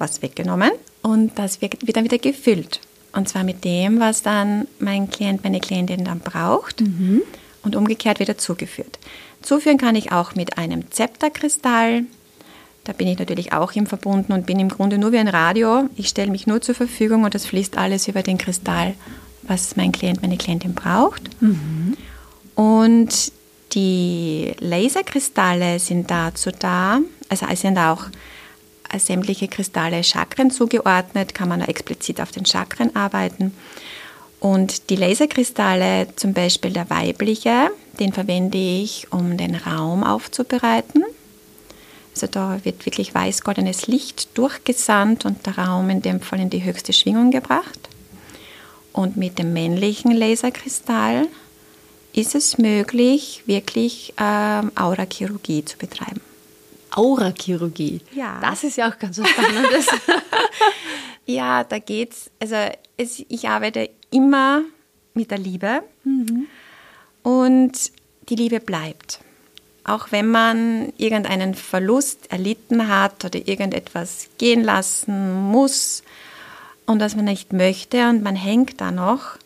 was 0.00 0.22
weggenommen 0.22 0.70
und 1.02 1.38
das 1.38 1.60
wird 1.60 1.76
dann 1.96 2.04
wieder 2.04 2.18
gefüllt. 2.18 2.80
Und 3.12 3.28
zwar 3.28 3.44
mit 3.44 3.64
dem, 3.64 4.00
was 4.00 4.22
dann 4.22 4.68
mein 4.78 5.10
Klient, 5.10 5.42
meine 5.42 5.60
Klientin 5.60 6.04
dann 6.04 6.20
braucht 6.20 6.80
mhm. 6.80 7.22
und 7.62 7.76
umgekehrt 7.76 8.20
wieder 8.20 8.38
zugeführt. 8.38 8.98
Zuführen 9.42 9.78
kann 9.78 9.96
ich 9.96 10.12
auch 10.12 10.34
mit 10.34 10.58
einem 10.58 10.90
Zepterkristall. 10.90 12.04
Da 12.84 12.92
bin 12.92 13.08
ich 13.08 13.18
natürlich 13.18 13.52
auch 13.52 13.72
im 13.72 13.86
Verbunden 13.86 14.32
und 14.32 14.46
bin 14.46 14.58
im 14.58 14.68
Grunde 14.68 14.98
nur 14.98 15.12
wie 15.12 15.18
ein 15.18 15.28
Radio. 15.28 15.88
Ich 15.96 16.08
stelle 16.08 16.30
mich 16.30 16.46
nur 16.46 16.60
zur 16.60 16.74
Verfügung 16.74 17.24
und 17.24 17.34
das 17.34 17.46
fließt 17.46 17.76
alles 17.76 18.08
über 18.08 18.22
den 18.22 18.38
Kristall, 18.38 18.94
was 19.42 19.76
mein 19.76 19.92
Klient, 19.92 20.22
meine 20.22 20.36
Klientin 20.36 20.74
braucht. 20.74 21.22
Mhm. 21.42 21.96
Und 22.54 23.32
die 23.72 24.52
Laserkristalle 24.58 25.78
sind 25.78 26.10
dazu 26.10 26.50
da, 26.56 27.00
also 27.28 27.46
sind 27.54 27.78
auch 27.78 28.06
sämtliche 28.98 29.48
Kristalle 29.48 30.02
Chakren 30.02 30.50
zugeordnet, 30.50 31.34
kann 31.34 31.48
man 31.48 31.60
explizit 31.60 32.20
auf 32.20 32.32
den 32.32 32.46
Chakren 32.46 32.94
arbeiten. 32.96 33.54
Und 34.40 34.88
die 34.88 34.96
Laserkristalle, 34.96 36.08
zum 36.16 36.32
Beispiel 36.32 36.72
der 36.72 36.88
weibliche, 36.88 37.70
den 37.98 38.12
verwende 38.12 38.58
ich, 38.58 39.12
um 39.12 39.36
den 39.36 39.54
Raum 39.54 40.02
aufzubereiten. 40.02 41.04
Also 42.14 42.26
da 42.26 42.58
wird 42.64 42.84
wirklich 42.86 43.14
weiß-goldenes 43.14 43.86
Licht 43.86 44.36
durchgesandt 44.36 45.24
und 45.24 45.46
der 45.46 45.58
Raum 45.58 45.90
in 45.90 46.02
dem 46.02 46.20
Fall 46.20 46.40
in 46.40 46.50
die 46.50 46.64
höchste 46.64 46.92
Schwingung 46.92 47.30
gebracht. 47.30 47.88
Und 48.92 49.16
mit 49.16 49.38
dem 49.38 49.52
männlichen 49.52 50.10
Laserkristall 50.12 51.28
ist 52.12 52.34
es 52.34 52.58
möglich, 52.58 53.42
wirklich 53.46 54.14
ähm, 54.18 54.72
Aurachirurgie 54.74 55.64
zu 55.64 55.78
betreiben. 55.78 56.20
Aurachirurgie. 56.92 58.00
Ja. 58.12 58.38
Das 58.40 58.64
ist 58.64 58.76
ja 58.76 58.90
auch 58.90 58.98
ganz 58.98 59.18
was 59.18 59.28
Spannendes. 59.28 59.86
ja, 61.26 61.64
da 61.64 61.78
geht's. 61.78 62.30
Also 62.40 62.56
es, 62.96 63.24
ich 63.28 63.48
arbeite 63.48 63.90
immer 64.10 64.62
mit 65.14 65.30
der 65.30 65.38
Liebe 65.38 65.82
mhm. 66.04 66.46
und 67.22 67.72
die 68.28 68.36
Liebe 68.36 68.60
bleibt. 68.60 69.20
Auch 69.84 70.12
wenn 70.12 70.30
man 70.30 70.92
irgendeinen 70.98 71.54
Verlust 71.54 72.30
erlitten 72.30 72.88
hat 72.88 73.24
oder 73.24 73.46
irgendetwas 73.48 74.28
gehen 74.38 74.62
lassen 74.62 75.32
muss 75.32 76.02
und 76.86 76.98
das 76.98 77.16
man 77.16 77.24
nicht 77.24 77.52
möchte 77.52 78.08
und 78.08 78.22
man 78.22 78.36
hängt 78.36 78.80
da 78.80 78.90
noch, 78.90 79.36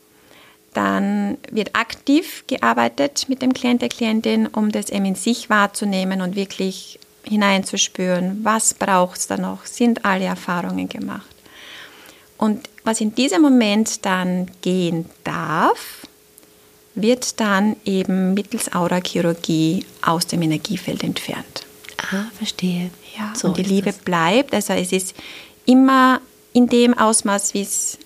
dann 0.74 1.38
wird 1.50 1.76
aktiv 1.76 2.44
gearbeitet 2.46 3.28
mit 3.28 3.42
dem 3.42 3.54
Klient, 3.54 3.80
der 3.80 3.88
Klientin, 3.88 4.48
um 4.48 4.72
das 4.72 4.90
eben 4.90 5.04
in 5.04 5.14
sich 5.14 5.48
wahrzunehmen 5.48 6.20
und 6.20 6.34
wirklich 6.34 6.98
hineinzuspüren, 7.24 8.44
was 8.44 8.74
braucht 8.74 9.18
es 9.18 9.26
da 9.26 9.36
noch, 9.36 9.64
sind 9.66 10.04
alle 10.04 10.24
Erfahrungen 10.24 10.88
gemacht. 10.88 11.34
Und 12.36 12.68
was 12.84 13.00
in 13.00 13.14
diesem 13.14 13.42
Moment 13.42 14.04
dann 14.04 14.50
gehen 14.60 15.06
darf, 15.24 16.06
wird 16.94 17.40
dann 17.40 17.76
eben 17.84 18.34
mittels 18.34 18.72
Aurachirurgie 18.72 19.84
aus 20.02 20.26
dem 20.26 20.42
Energiefeld 20.42 21.02
entfernt. 21.02 21.66
Ah, 21.98 22.26
verstehe. 22.36 22.90
Ja, 23.18 23.32
so 23.34 23.48
und 23.48 23.56
die 23.56 23.62
Liebe 23.62 23.86
das. 23.86 23.98
bleibt. 23.98 24.54
Also 24.54 24.74
es 24.74 24.92
ist 24.92 25.14
immer 25.64 26.20
in 26.52 26.68
dem 26.68 26.96
Ausmaß, 26.96 27.54
wie 27.54 27.62
es 27.62 27.98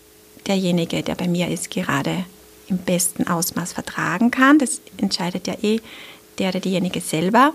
derjenige, 0.46 1.02
der 1.02 1.14
bei 1.14 1.28
mir 1.28 1.48
ist, 1.48 1.70
gerade 1.70 2.24
im 2.68 2.78
besten 2.78 3.26
Ausmaß 3.26 3.72
vertragen 3.72 4.30
kann. 4.30 4.58
Das 4.58 4.80
entscheidet 4.98 5.46
ja 5.46 5.54
eh 5.62 5.80
der 6.38 6.50
oder 6.50 6.60
diejenige 6.60 7.00
selber. 7.00 7.52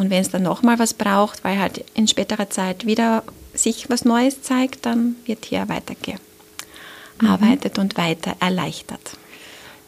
Und 0.00 0.08
wenn 0.08 0.22
es 0.22 0.30
dann 0.30 0.44
nochmal 0.44 0.78
was 0.78 0.94
braucht, 0.94 1.44
weil 1.44 1.58
halt 1.58 1.84
in 1.92 2.08
späterer 2.08 2.48
Zeit 2.48 2.86
wieder 2.86 3.22
sich 3.52 3.90
was 3.90 4.06
Neues 4.06 4.40
zeigt, 4.40 4.86
dann 4.86 5.16
wird 5.26 5.44
hier 5.44 5.68
weitergearbeitet 5.68 7.76
mhm. 7.76 7.82
und 7.82 7.98
weiter 7.98 8.34
erleichtert. 8.40 9.18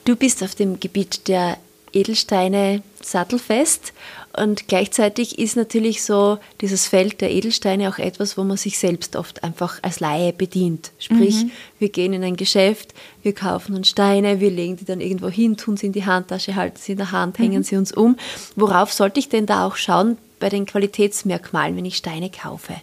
Du 0.05 0.15
bist 0.15 0.43
auf 0.43 0.55
dem 0.55 0.81
Gebiet 0.81 1.29
der 1.29 1.57
Edelsteine 1.93 2.83
sattelfest 3.03 3.93
und 4.37 4.67
gleichzeitig 4.67 5.39
ist 5.39 5.57
natürlich 5.57 6.03
so 6.03 6.39
dieses 6.61 6.87
Feld 6.87 7.21
der 7.21 7.31
Edelsteine 7.31 7.89
auch 7.89 7.99
etwas, 7.99 8.39
wo 8.39 8.45
man 8.45 8.57
sich 8.57 8.79
selbst 8.79 9.15
oft 9.17 9.45
einfach 9.45 9.79
als 9.83 10.01
Laie 10.01 10.33
bedient. 10.33 10.93
Sprich, 10.99 11.45
mhm. 11.45 11.51
wir 11.79 11.91
gehen 11.91 12.15
in 12.15 12.25
ein 12.25 12.37
Geschäft, 12.37 12.95
wir 13.23 13.35
kaufen 13.35 13.77
uns 13.77 13.91
Steine, 13.91 14.41
wir 14.41 14.51
legen 14.51 14.77
die 14.77 14.87
dann 14.87 15.03
irgendwo 15.03 15.29
hin, 15.29 15.57
tun 15.57 15.77
sie 15.77 15.87
in 15.87 15.93
die 15.93 16.07
Handtasche, 16.07 16.57
halten 16.57 16.79
sie 16.81 16.93
in 16.93 16.99
der 16.99 17.13
Hand, 17.13 17.39
hängen 17.39 17.59
mhm. 17.59 17.65
sie 17.65 17.77
uns 17.77 17.93
um. 17.93 18.17
Worauf 18.57 18.93
sollte 18.93 19.21
ich 19.21 19.29
denn 19.29 19.45
da 19.45 19.67
auch 19.67 19.77
schauen 19.77 20.17
bei 20.41 20.49
den 20.49 20.65
Qualitätsmerkmalen, 20.65 21.77
wenn 21.77 21.85
ich 21.85 21.97
Steine 21.97 22.31
kaufe? 22.31 22.75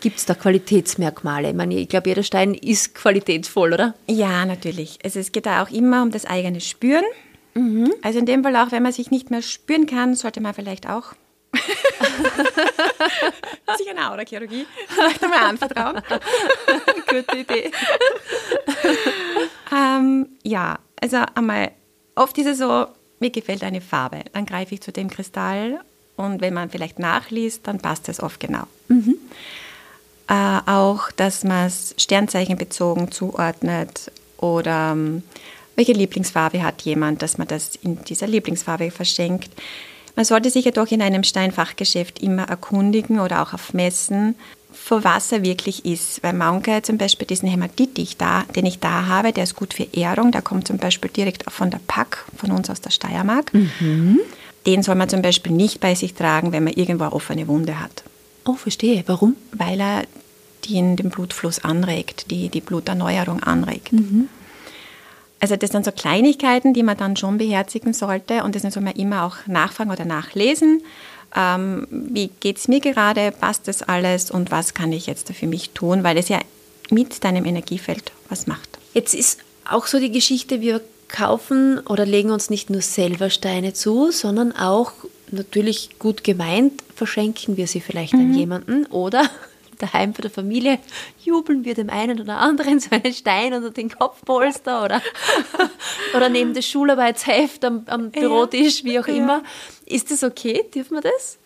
Gibt 0.00 0.18
es 0.18 0.26
da 0.26 0.34
Qualitätsmerkmale? 0.34 1.50
Ich, 1.50 1.54
meine, 1.54 1.76
ich 1.76 1.88
glaube, 1.88 2.08
jeder 2.08 2.22
Stein 2.22 2.54
ist 2.54 2.94
qualitätsvoll, 2.94 3.72
oder? 3.72 3.94
Ja, 4.08 4.44
natürlich. 4.46 4.98
Also 5.04 5.18
es 5.18 5.30
geht 5.32 5.46
da 5.46 5.62
auch 5.62 5.70
immer 5.70 6.02
um 6.02 6.10
das 6.10 6.26
eigene 6.26 6.60
Spüren. 6.60 7.04
Mhm. 7.54 7.92
Also 8.02 8.18
in 8.18 8.26
dem 8.26 8.42
Fall 8.42 8.56
auch, 8.56 8.72
wenn 8.72 8.82
man 8.82 8.92
sich 8.92 9.10
nicht 9.10 9.30
mehr 9.30 9.42
spüren 9.42 9.86
kann, 9.86 10.14
sollte 10.14 10.40
man 10.40 10.54
vielleicht 10.54 10.88
auch 10.88 11.14
sich 13.76 13.90
eine 13.90 14.10
Aurachirurgie 14.10 14.66
vielleicht 14.88 15.22
einmal 15.22 15.44
anvertrauen. 15.44 15.96
Gute 17.08 17.36
Idee. 17.36 17.70
ähm, 19.72 20.28
ja, 20.42 20.78
also 21.00 21.18
einmal, 21.34 21.72
oft 22.14 22.38
ist 22.38 22.46
es 22.46 22.58
so, 22.58 22.86
mir 23.20 23.30
gefällt 23.30 23.64
eine 23.64 23.80
Farbe, 23.80 24.20
dann 24.32 24.46
greife 24.46 24.74
ich 24.74 24.80
zu 24.80 24.92
dem 24.92 25.10
Kristall 25.10 25.80
und 26.16 26.40
wenn 26.40 26.54
man 26.54 26.70
vielleicht 26.70 26.98
nachliest, 26.98 27.66
dann 27.66 27.80
passt 27.80 28.08
es 28.08 28.22
oft 28.22 28.40
genau. 28.40 28.64
Mhm. 28.88 29.16
Äh, 30.28 30.60
auch, 30.66 31.10
dass 31.10 31.44
man 31.44 31.66
es 31.66 31.94
sternzeichenbezogen 31.98 33.12
zuordnet 33.12 34.10
oder 34.38 34.92
ähm, 34.92 35.22
welche 35.76 35.92
Lieblingsfarbe 35.92 36.62
hat 36.62 36.82
jemand, 36.82 37.22
dass 37.22 37.38
man 37.38 37.48
das 37.48 37.76
in 37.76 38.02
dieser 38.04 38.26
Lieblingsfarbe 38.26 38.90
verschenkt. 38.90 39.50
Man 40.14 40.24
sollte 40.24 40.50
sich 40.50 40.64
jedoch 40.64 40.90
in 40.90 41.00
einem 41.00 41.24
Steinfachgeschäft 41.24 42.18
immer 42.18 42.44
erkundigen 42.44 43.18
oder 43.18 43.42
auch 43.42 43.54
auf 43.54 43.72
Messen, 43.72 44.34
vor 44.72 45.04
was 45.04 45.32
er 45.32 45.42
wirklich 45.42 45.84
ist. 45.84 46.22
Weil 46.22 46.34
manche 46.34 46.82
zum 46.82 46.98
Beispiel 46.98 47.26
diesen 47.26 47.48
Hämatit, 47.48 47.98
ich 47.98 48.16
da, 48.16 48.44
den 48.54 48.66
ich 48.66 48.78
da 48.78 49.06
habe, 49.06 49.32
der 49.32 49.44
ist 49.44 49.56
gut 49.56 49.72
für 49.72 49.86
Ehrung, 49.92 50.30
der 50.32 50.42
kommt 50.42 50.66
zum 50.66 50.78
Beispiel 50.78 51.10
direkt 51.10 51.50
von 51.50 51.70
der 51.70 51.80
Pack, 51.86 52.26
von 52.36 52.50
uns 52.50 52.68
aus 52.68 52.80
der 52.80 52.90
Steiermark. 52.90 53.52
Mhm. 53.54 54.20
Den 54.66 54.82
soll 54.82 54.94
man 54.94 55.08
zum 55.08 55.22
Beispiel 55.22 55.52
nicht 55.52 55.80
bei 55.80 55.94
sich 55.94 56.14
tragen, 56.14 56.52
wenn 56.52 56.64
man 56.64 56.74
irgendwo 56.74 57.04
eine 57.04 57.12
offene 57.12 57.48
Wunde 57.48 57.80
hat. 57.80 58.04
Oh, 58.44 58.54
verstehe. 58.54 59.02
Warum? 59.06 59.36
Weil 59.52 59.80
er 59.80 60.02
den, 60.68 60.96
den 60.96 61.10
Blutfluss 61.10 61.60
anregt, 61.60 62.30
die, 62.30 62.48
die 62.48 62.60
Bluterneuerung 62.60 63.42
anregt. 63.42 63.92
Mhm. 63.92 64.28
Also 65.42 65.56
das 65.56 65.70
sind 65.70 65.84
so 65.84 65.90
Kleinigkeiten, 65.90 66.72
die 66.72 66.84
man 66.84 66.96
dann 66.96 67.16
schon 67.16 67.36
beherzigen 67.36 67.92
sollte 67.92 68.44
und 68.44 68.54
das 68.54 68.62
soll 68.62 68.82
man 68.82 68.94
immer 68.94 69.24
auch 69.24 69.44
nachfragen 69.46 69.90
oder 69.90 70.04
nachlesen. 70.04 70.84
Ähm, 71.34 71.88
wie 71.90 72.30
geht 72.38 72.58
es 72.58 72.68
mir 72.68 72.78
gerade, 72.78 73.32
passt 73.32 73.66
das 73.66 73.82
alles 73.82 74.30
und 74.30 74.52
was 74.52 74.72
kann 74.72 74.92
ich 74.92 75.08
jetzt 75.08 75.32
für 75.32 75.48
mich 75.48 75.70
tun, 75.70 76.04
weil 76.04 76.16
es 76.16 76.28
ja 76.28 76.38
mit 76.90 77.24
deinem 77.24 77.44
Energiefeld 77.44 78.12
was 78.28 78.46
macht. 78.46 78.78
Jetzt 78.94 79.14
ist 79.14 79.40
auch 79.68 79.88
so 79.88 79.98
die 79.98 80.12
Geschichte, 80.12 80.60
wir 80.60 80.80
kaufen 81.08 81.80
oder 81.88 82.06
legen 82.06 82.30
uns 82.30 82.48
nicht 82.48 82.70
nur 82.70 82.80
selber 82.80 83.28
Steine 83.28 83.72
zu, 83.72 84.12
sondern 84.12 84.52
auch 84.52 84.92
natürlich 85.32 85.98
gut 85.98 86.22
gemeint 86.22 86.84
verschenken 86.94 87.56
wir 87.56 87.66
sie 87.66 87.80
vielleicht 87.80 88.12
mhm. 88.12 88.20
an 88.20 88.34
jemanden 88.34 88.86
oder 88.86 89.28
daheim 89.82 90.12
bei 90.12 90.22
der 90.22 90.30
Familie 90.30 90.78
jubeln 91.24 91.64
wir 91.64 91.74
dem 91.74 91.90
einen 91.90 92.20
oder 92.20 92.38
anderen 92.38 92.80
so 92.80 92.90
einen 92.90 93.12
Stein 93.12 93.52
unter 93.52 93.70
den 93.70 93.90
Kopfpolster 93.90 94.84
oder, 94.84 95.02
oder 96.16 96.28
neben 96.28 96.54
das 96.54 96.66
Schularbeitsheft 96.66 97.64
am, 97.64 97.84
am 97.86 98.10
Bürotisch, 98.10 98.84
wie 98.84 98.98
auch 98.98 99.08
ja. 99.08 99.14
immer. 99.14 99.42
Ist 99.86 100.10
das 100.10 100.22
okay? 100.22 100.64
Dürfen 100.74 100.94
wir 100.94 101.02
das? 101.02 101.38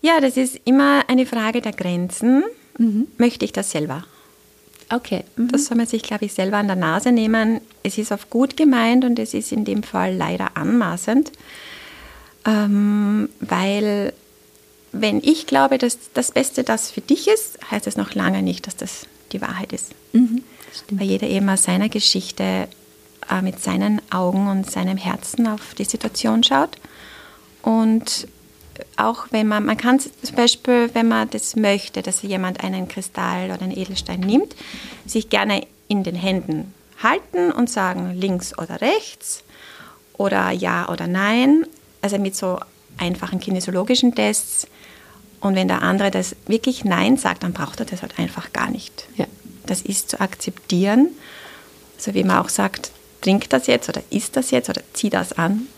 Ja, 0.00 0.20
das 0.20 0.36
ist 0.36 0.60
immer 0.64 1.02
eine 1.08 1.26
Frage 1.26 1.60
der 1.60 1.72
Grenzen. 1.72 2.44
Mhm. 2.78 3.08
Möchte 3.18 3.44
ich 3.44 3.52
das 3.52 3.70
selber? 3.70 4.04
Okay. 4.90 5.24
Mhm. 5.36 5.48
Das 5.48 5.66
soll 5.66 5.76
man 5.76 5.86
sich, 5.86 6.02
glaube 6.02 6.24
ich, 6.24 6.32
selber 6.32 6.56
an 6.56 6.66
der 6.66 6.76
Nase 6.76 7.12
nehmen. 7.12 7.60
Es 7.82 7.98
ist 7.98 8.12
auf 8.12 8.30
gut 8.30 8.56
gemeint 8.56 9.04
und 9.04 9.18
es 9.18 9.34
ist 9.34 9.52
in 9.52 9.64
dem 9.64 9.82
Fall 9.82 10.14
leider 10.14 10.56
anmaßend, 10.56 11.32
ähm, 12.46 13.28
weil 13.40 14.12
wenn 14.92 15.22
ich 15.22 15.46
glaube, 15.46 15.78
dass 15.78 15.98
das 16.14 16.32
Beste 16.32 16.64
das 16.64 16.90
für 16.90 17.00
dich 17.00 17.28
ist, 17.28 17.58
heißt 17.70 17.86
es 17.86 17.96
noch 17.96 18.14
lange 18.14 18.42
nicht, 18.42 18.66
dass 18.66 18.76
das 18.76 19.06
die 19.32 19.40
Wahrheit 19.40 19.72
ist. 19.72 19.92
Mhm, 20.12 20.42
weil 20.90 21.06
jeder 21.06 21.26
eben 21.26 21.48
aus 21.48 21.64
seiner 21.64 21.88
Geschichte 21.88 22.68
äh, 23.30 23.42
mit 23.42 23.62
seinen 23.62 24.00
Augen 24.10 24.48
und 24.48 24.70
seinem 24.70 24.96
Herzen 24.96 25.46
auf 25.46 25.74
die 25.74 25.84
Situation 25.84 26.42
schaut. 26.42 26.76
Und 27.62 28.28
auch 28.96 29.26
wenn 29.30 29.48
man, 29.48 29.64
man 29.64 29.76
kann 29.76 29.98
zum 30.00 30.12
Beispiel, 30.36 30.90
wenn 30.94 31.08
man 31.08 31.28
das 31.30 31.56
möchte, 31.56 32.02
dass 32.02 32.22
jemand 32.22 32.62
einen 32.62 32.88
Kristall 32.88 33.50
oder 33.50 33.62
einen 33.62 33.76
Edelstein 33.76 34.20
nimmt, 34.20 34.54
sich 35.06 35.28
gerne 35.28 35.66
in 35.88 36.04
den 36.04 36.14
Händen 36.14 36.72
halten 37.02 37.50
und 37.52 37.70
sagen 37.70 38.14
links 38.14 38.56
oder 38.58 38.80
rechts 38.80 39.44
oder 40.16 40.50
ja 40.50 40.88
oder 40.88 41.06
nein. 41.06 41.66
Also 42.02 42.18
mit 42.18 42.36
so 42.36 42.58
einfachen 42.98 43.40
kinesiologischen 43.40 44.14
Tests. 44.14 44.66
Und 45.40 45.54
wenn 45.54 45.68
der 45.68 45.82
andere 45.82 46.10
das 46.10 46.34
wirklich 46.46 46.84
Nein 46.84 47.16
sagt, 47.16 47.42
dann 47.42 47.52
braucht 47.52 47.80
er 47.80 47.86
das 47.86 48.02
halt 48.02 48.18
einfach 48.18 48.52
gar 48.52 48.70
nicht. 48.70 49.06
Ja. 49.16 49.26
Das 49.66 49.82
ist 49.82 50.10
zu 50.10 50.20
akzeptieren. 50.20 51.08
So 51.96 52.14
wie 52.14 52.24
man 52.24 52.38
auch 52.38 52.48
sagt, 52.48 52.90
trink 53.20 53.48
das 53.50 53.66
jetzt 53.66 53.88
oder 53.88 54.02
isst 54.10 54.36
das 54.36 54.50
jetzt 54.50 54.68
oder 54.68 54.82
zieh 54.92 55.10
das 55.10 55.32
an 55.32 55.68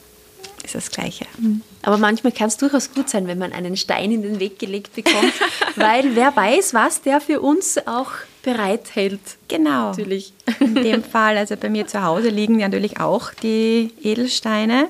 ist 0.65 0.75
das 0.75 0.91
Gleiche. 0.91 1.27
Mhm. 1.39 1.62
Aber 1.83 1.99
manchmal 1.99 2.33
kann 2.33 2.49
es 2.49 2.57
durchaus 2.57 2.93
gut 2.93 3.09
sein, 3.09 3.27
wenn 3.27 3.39
man 3.39 3.53
einen 3.53 3.77
Stein 3.77 4.12
in 4.12 4.23
den 4.23 4.41
Weg 4.41 4.59
gelegt 4.59 4.95
bekommt, 4.95 5.33
weil 5.77 6.15
wer 6.15 6.35
weiß, 6.35 6.75
was 6.75 7.03
der 7.03 7.21
für 7.21 7.41
uns 7.41 7.79
auch 7.87 8.11
bereithält. 8.43 9.21
Genau. 9.49 9.91
Natürlich. 9.91 10.33
In 10.61 10.75
dem 10.75 11.05
Fall, 11.12 11.37
also 11.37 11.57
bei 11.57 11.71
mir 11.71 11.87
zu 11.87 12.03
Hause 12.03 12.29
liegen 12.29 12.59
ja 12.61 12.69
natürlich 12.69 13.00
auch 13.00 13.33
die 13.35 13.93
Edelsteine 14.03 14.89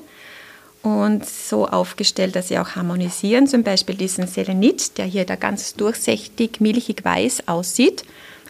und 0.83 1.27
so 1.27 1.67
aufgestellt, 1.67 2.37
dass 2.37 2.49
sie 2.49 2.59
auch 2.59 2.71
harmonisieren. 2.71 3.47
Zum 3.47 3.63
Beispiel 3.63 3.95
diesen 3.95 4.27
Selenit, 4.27 4.97
der 4.99 5.05
hier 5.05 5.25
da 5.25 5.37
ganz 5.37 5.75
durchsichtig, 5.75 6.61
milchig 6.61 7.05
weiß 7.05 7.49
aussieht, 7.49 8.05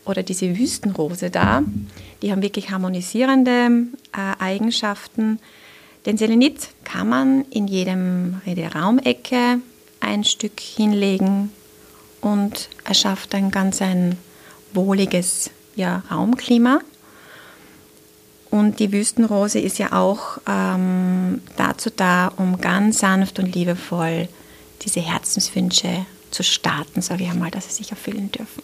oder 0.06 0.22
diese 0.22 0.56
Wüstenrose 0.58 1.30
da. 1.30 1.62
Die 2.22 2.32
haben 2.32 2.42
wirklich 2.42 2.70
harmonisierende 2.70 3.86
äh, 4.12 4.42
Eigenschaften 4.42 5.38
den 6.06 6.16
Selenit 6.16 6.68
kann 6.84 7.08
man 7.08 7.44
in 7.50 7.66
jedem, 7.68 8.40
jede 8.46 8.72
Raumecke 8.72 9.60
ein 10.00 10.24
Stück 10.24 10.58
hinlegen 10.58 11.52
und 12.22 12.70
erschafft 12.84 13.34
ein 13.34 13.50
ganz 13.50 13.82
ein 13.82 14.16
wohliges 14.72 15.50
ja, 15.76 16.02
Raumklima. 16.10 16.80
Und 18.50 18.80
die 18.80 18.92
Wüstenrose 18.92 19.60
ist 19.60 19.78
ja 19.78 19.92
auch 19.92 20.38
ähm, 20.48 21.40
dazu 21.56 21.90
da, 21.94 22.32
um 22.36 22.60
ganz 22.60 22.98
sanft 22.98 23.38
und 23.38 23.54
liebevoll 23.54 24.28
diese 24.82 25.00
Herzenswünsche 25.00 26.06
zu 26.30 26.42
starten, 26.42 27.00
sage 27.00 27.24
ich 27.24 27.30
einmal, 27.30 27.50
dass 27.50 27.68
sie 27.68 27.74
sich 27.82 27.90
erfüllen 27.90 28.32
dürfen. 28.32 28.62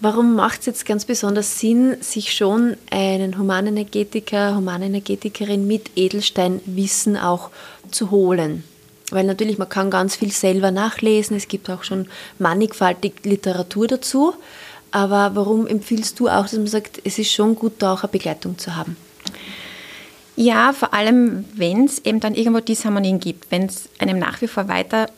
Warum 0.00 0.34
macht 0.34 0.60
es 0.60 0.66
jetzt 0.66 0.86
ganz 0.86 1.04
besonders 1.04 1.58
Sinn, 1.58 1.96
sich 2.00 2.34
schon 2.34 2.76
einen 2.90 3.38
Humanenergetiker, 3.38 4.56
Humanenergetikerin 4.56 5.66
mit 5.66 5.92
Edelsteinwissen 5.96 7.16
auch 7.16 7.50
zu 7.90 8.10
holen? 8.10 8.64
Weil 9.10 9.24
natürlich, 9.24 9.58
man 9.58 9.68
kann 9.68 9.90
ganz 9.90 10.16
viel 10.16 10.32
selber 10.32 10.70
nachlesen, 10.70 11.36
es 11.36 11.48
gibt 11.48 11.70
auch 11.70 11.84
schon 11.84 12.08
mannigfaltig 12.38 13.24
Literatur 13.24 13.86
dazu. 13.86 14.34
Aber 14.94 15.34
warum 15.34 15.66
empfiehlst 15.66 16.20
du 16.20 16.28
auch, 16.28 16.44
dass 16.44 16.52
man 16.52 16.68
sagt, 16.68 17.00
es 17.02 17.18
ist 17.18 17.32
schon 17.32 17.56
gut, 17.56 17.72
da 17.80 17.92
auch 17.92 18.04
eine 18.04 18.12
Begleitung 18.12 18.58
zu 18.58 18.76
haben? 18.76 18.96
Ja, 20.36 20.72
vor 20.72 20.94
allem, 20.94 21.46
wenn 21.52 21.86
es 21.86 21.98
eben 22.04 22.20
dann 22.20 22.36
irgendwo 22.36 22.60
Disharmonien 22.60 23.18
gibt, 23.18 23.50
wenn 23.50 23.64
es 23.64 23.88
einem 23.98 24.20
nach 24.20 24.40
wie 24.40 24.46
vor 24.46 24.68
weiter 24.68 25.10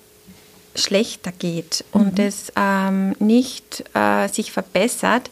schlechter 0.75 1.31
geht 1.31 1.85
mhm. 1.93 2.01
und 2.01 2.19
es 2.19 2.51
ähm, 2.57 3.15
nicht 3.19 3.85
äh, 3.93 4.29
sich 4.29 4.51
verbessert, 4.51 5.29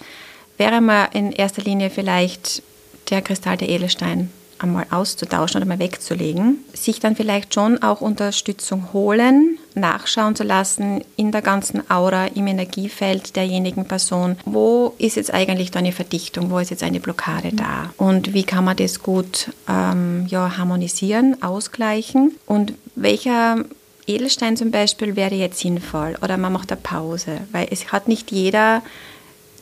wäre 0.59 0.83
man 0.83 1.11
in 1.13 1.33
erster 1.33 1.63
Linie 1.63 1.89
vielleicht 1.89 2.63
der 3.09 3.23
Kristall 3.23 3.57
der 3.57 3.71
Edelstein 3.71 4.31
einmal 4.65 4.87
auszutauschen 4.91 5.59
oder 5.59 5.67
mal 5.67 5.79
wegzulegen, 5.79 6.59
sich 6.73 7.01
dann 7.01 7.17
vielleicht 7.17 7.55
schon 7.55 7.83
auch 7.83 8.01
Unterstützung 8.01 8.93
holen, 8.93 9.59
nachschauen 9.75 10.37
zu 10.37 10.45
lassen 10.45 11.03
in 11.17 11.33
der 11.33 11.43
ganzen 11.43 11.89
Aura, 11.91 12.27
im 12.27 12.47
Energiefeld 12.47 13.37
derjenigen 13.37 13.87
Person. 13.87 14.37
Wo 14.45 14.95
ist 14.99 15.17
jetzt 15.17 15.33
eigentlich 15.33 15.71
da 15.71 15.79
eine 15.79 15.93
Verdichtung? 15.93 16.51
Wo 16.51 16.59
ist 16.59 16.71
jetzt 16.71 16.83
eine 16.83 17.01
Blockade 17.01 17.51
da? 17.53 17.93
Und 17.97 18.35
wie 18.35 18.45
kann 18.45 18.65
man 18.65 18.77
das 18.77 19.03
gut 19.03 19.51
ähm, 19.69 20.27
ja, 20.29 20.57
harmonisieren, 20.57 21.43
ausgleichen? 21.43 22.37
Und 22.47 22.75
welcher 22.95 23.65
Edelstein 24.07 24.57
zum 24.57 24.71
Beispiel 24.71 25.17
wäre 25.17 25.35
jetzt 25.35 25.59
sinnvoll 25.59 26.17
oder 26.23 26.37
man 26.37 26.53
macht 26.53 26.73
eine 26.73 26.81
Pause, 26.81 27.39
weil 27.53 27.69
es 27.71 27.93
hat 27.93 28.09
nicht 28.09 28.31
jeder 28.31 28.83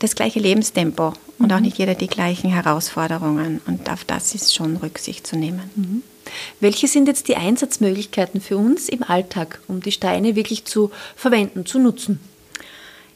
das 0.01 0.15
gleiche 0.15 0.41
Lebenstempo 0.41 1.13
und 1.43 1.51
mhm. 1.51 1.57
auch 1.57 1.61
nicht 1.61 1.79
jeder 1.79 1.95
die 1.95 2.07
gleichen 2.07 2.51
Herausforderungen 2.51 3.61
und 3.67 3.91
auf 3.91 4.05
das 4.05 4.35
ist 4.35 4.55
schon 4.55 4.77
Rücksicht 4.77 5.27
zu 5.27 5.37
nehmen. 5.37 5.71
Mhm. 5.75 6.03
Welche 6.61 6.87
sind 6.89 7.09
jetzt 7.09 7.29
die 7.29 7.37
Einsatzmöglichkeiten 7.37 8.41
für 8.41 8.57
uns 8.57 8.89
im 8.89 9.03
Alltag, 9.03 9.61
um 9.69 9.81
die 9.81 9.93
Steine 9.93 10.37
wirklich 10.37 10.65
zu 10.65 10.91
verwenden, 11.17 11.67
zu 11.67 11.79
nutzen? 11.79 12.21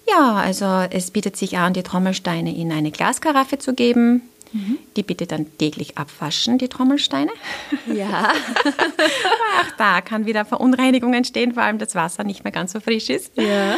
Ja, 0.09 0.35
also 0.35 0.87
es 0.91 1.11
bietet 1.11 1.37
sich 1.37 1.57
an, 1.59 1.73
die 1.73 1.83
Trommelsteine 1.83 2.55
in 2.55 2.73
eine 2.73 2.91
Glaskaraffe 2.91 3.59
zu 3.59 3.75
geben. 3.75 4.23
Mhm. 4.53 4.79
Die 4.97 5.03
bitte 5.03 5.27
dann 5.27 5.47
täglich 5.59 5.99
abwaschen, 5.99 6.59
die 6.59 6.69
Trommelsteine. 6.69 7.33
Ja. 7.93 8.31
Auch 9.61 9.77
da 9.77 10.01
kann 10.01 10.27
wieder 10.27 10.45
Verunreinigung 10.45 11.15
entstehen, 11.15 11.55
vor 11.55 11.65
allem 11.65 11.79
das 11.79 11.97
Wasser 11.97 12.23
nicht 12.23 12.45
mehr 12.45 12.53
ganz 12.53 12.73
so 12.73 12.79
frisch 12.81 13.11
ist. 13.11 13.37
Ja. 13.37 13.77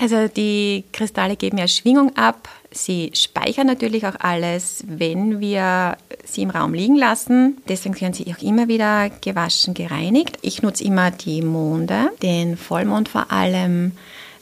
Also 0.00 0.28
die 0.28 0.84
Kristalle 0.92 1.36
geben 1.36 1.58
ja 1.58 1.66
Schwingung 1.66 2.16
ab. 2.16 2.48
Sie 2.70 3.10
speichern 3.14 3.66
natürlich 3.66 4.06
auch 4.06 4.14
alles, 4.20 4.84
wenn 4.86 5.40
wir 5.40 5.96
sie 6.24 6.42
im 6.42 6.50
Raum 6.50 6.72
liegen 6.72 6.96
lassen. 6.96 7.56
Deswegen 7.68 7.96
können 7.96 8.14
sie 8.14 8.32
auch 8.32 8.40
immer 8.40 8.68
wieder 8.68 9.10
gewaschen, 9.10 9.74
gereinigt. 9.74 10.38
Ich 10.42 10.62
nutze 10.62 10.84
immer 10.84 11.10
die 11.10 11.42
Monde, 11.42 12.10
den 12.22 12.56
Vollmond 12.56 13.08
vor 13.08 13.32
allem. 13.32 13.92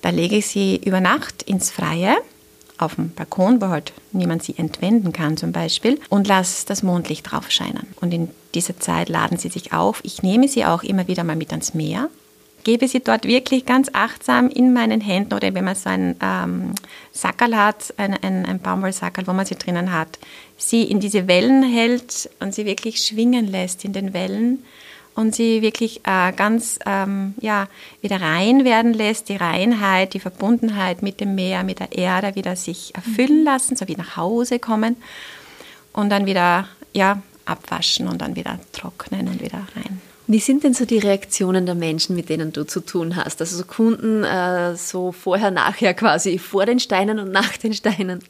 Da 0.02 0.10
lege 0.10 0.36
ich 0.36 0.46
sie 0.46 0.80
über 0.84 1.00
Nacht 1.00 1.42
ins 1.44 1.70
Freie 1.70 2.16
auf 2.78 2.96
dem 2.96 3.14
Balkon, 3.14 3.62
wo 3.62 3.68
halt 3.68 3.94
niemand 4.12 4.42
sie 4.42 4.58
entwenden 4.58 5.14
kann 5.14 5.38
zum 5.38 5.52
Beispiel, 5.52 5.98
und 6.10 6.28
lasse 6.28 6.66
das 6.66 6.82
Mondlicht 6.82 7.30
drauf 7.30 7.50
scheinen. 7.50 7.86
Und 8.02 8.12
in 8.12 8.30
dieser 8.54 8.78
Zeit 8.78 9.08
laden 9.08 9.38
sie 9.38 9.48
sich 9.48 9.72
auf. 9.72 10.00
Ich 10.04 10.22
nehme 10.22 10.48
sie 10.48 10.66
auch 10.66 10.82
immer 10.82 11.08
wieder 11.08 11.24
mal 11.24 11.36
mit 11.36 11.50
ans 11.52 11.72
Meer, 11.72 12.10
gebe 12.66 12.88
sie 12.88 12.98
dort 12.98 13.26
wirklich 13.26 13.64
ganz 13.64 13.90
achtsam 13.92 14.48
in 14.48 14.72
meinen 14.72 15.00
Händen 15.00 15.34
oder 15.34 15.54
wenn 15.54 15.64
man 15.64 15.76
so 15.76 15.88
ein 15.88 16.16
ähm, 16.20 16.72
Sackerl 17.12 17.56
hat, 17.56 17.94
ein, 17.96 18.14
ein, 18.14 18.44
ein 18.44 18.58
Baumwollsackerl, 18.58 19.28
wo 19.28 19.32
man 19.32 19.46
sie 19.46 19.54
drinnen 19.54 19.92
hat, 19.92 20.18
sie 20.56 20.82
in 20.82 20.98
diese 20.98 21.28
Wellen 21.28 21.62
hält 21.62 22.28
und 22.40 22.52
sie 22.56 22.66
wirklich 22.66 22.98
schwingen 23.04 23.46
lässt 23.46 23.84
in 23.84 23.92
den 23.92 24.12
Wellen 24.12 24.64
und 25.14 25.32
sie 25.32 25.62
wirklich 25.62 26.00
äh, 26.08 26.32
ganz 26.32 26.80
ähm, 26.86 27.34
ja, 27.40 27.68
wieder 28.00 28.20
rein 28.20 28.64
werden 28.64 28.94
lässt, 28.94 29.28
die 29.28 29.36
Reinheit, 29.36 30.14
die 30.14 30.20
Verbundenheit 30.20 31.02
mit 31.02 31.20
dem 31.20 31.36
Meer, 31.36 31.62
mit 31.62 31.78
der 31.78 31.92
Erde 31.92 32.34
wieder 32.34 32.56
sich 32.56 32.96
erfüllen 32.96 33.42
mhm. 33.42 33.44
lassen, 33.44 33.76
so 33.76 33.86
wie 33.86 33.94
nach 33.94 34.16
Hause 34.16 34.58
kommen 34.58 34.96
und 35.92 36.10
dann 36.10 36.26
wieder 36.26 36.66
ja, 36.92 37.22
abwaschen 37.44 38.08
und 38.08 38.20
dann 38.22 38.34
wieder 38.34 38.58
trocknen 38.72 39.28
und 39.28 39.40
wieder 39.40 39.62
rein. 39.76 40.00
Wie 40.28 40.40
sind 40.40 40.64
denn 40.64 40.74
so 40.74 40.84
die 40.84 40.98
Reaktionen 40.98 41.66
der 41.66 41.76
Menschen, 41.76 42.16
mit 42.16 42.28
denen 42.28 42.52
du 42.52 42.64
zu 42.64 42.80
tun 42.80 43.14
hast? 43.14 43.40
Also 43.40 43.56
so 43.58 43.64
Kunden 43.64 44.24
äh, 44.24 44.74
so 44.74 45.12
vorher, 45.12 45.50
nachher 45.50 45.94
quasi, 45.94 46.38
vor 46.38 46.66
den 46.66 46.80
Steinen 46.80 47.20
und 47.20 47.30
nach 47.30 47.56
den 47.56 47.72
Steinen? 47.72 48.20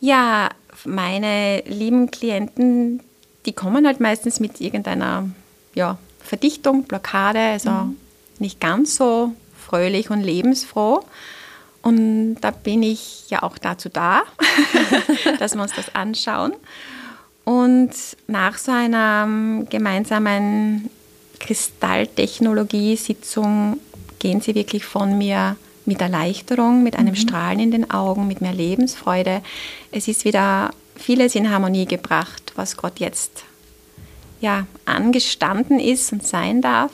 Ja, 0.00 0.48
Meine 0.86 1.62
lieben 1.66 2.10
Klienten, 2.10 3.00
die 3.46 3.52
kommen 3.52 3.86
halt 3.86 4.00
meistens 4.00 4.40
mit 4.40 4.60
irgendeiner 4.60 5.28
ja, 5.74 5.98
Verdichtung, 6.20 6.84
Blockade, 6.84 7.38
also 7.38 7.70
mhm. 7.70 7.96
nicht 8.38 8.60
ganz 8.60 8.96
so 8.96 9.32
fröhlich 9.58 10.10
und 10.10 10.22
lebensfroh. 10.22 11.04
Und 11.82 12.36
da 12.40 12.50
bin 12.50 12.82
ich 12.82 13.28
ja 13.28 13.42
auch 13.42 13.58
dazu 13.58 13.90
da, 13.90 14.22
dass 15.38 15.54
wir 15.54 15.62
uns 15.62 15.74
das 15.74 15.94
anschauen. 15.94 16.54
Und 17.44 17.92
nach 18.26 18.58
so 18.58 18.72
einer 18.72 19.24
ähm, 19.26 19.68
gemeinsamen 19.68 20.88
Kristalltechnologie-Sitzung 21.40 23.78
gehen 24.18 24.40
sie 24.40 24.54
wirklich 24.54 24.86
von 24.86 25.18
mir 25.18 25.56
mit 25.84 26.00
Erleichterung, 26.00 26.82
mit 26.82 26.96
einem 26.96 27.10
mhm. 27.10 27.16
Strahlen 27.16 27.60
in 27.60 27.70
den 27.70 27.90
Augen, 27.90 28.26
mit 28.26 28.40
mehr 28.40 28.54
Lebensfreude. 28.54 29.42
Es 29.92 30.08
ist 30.08 30.24
wieder 30.24 30.70
vieles 30.96 31.34
in 31.34 31.50
Harmonie 31.50 31.84
gebracht, 31.84 32.54
was 32.56 32.78
Gott 32.78 33.00
jetzt 33.00 33.44
ja, 34.40 34.66
angestanden 34.86 35.78
ist 35.80 36.10
und 36.12 36.26
sein 36.26 36.62
darf. 36.62 36.92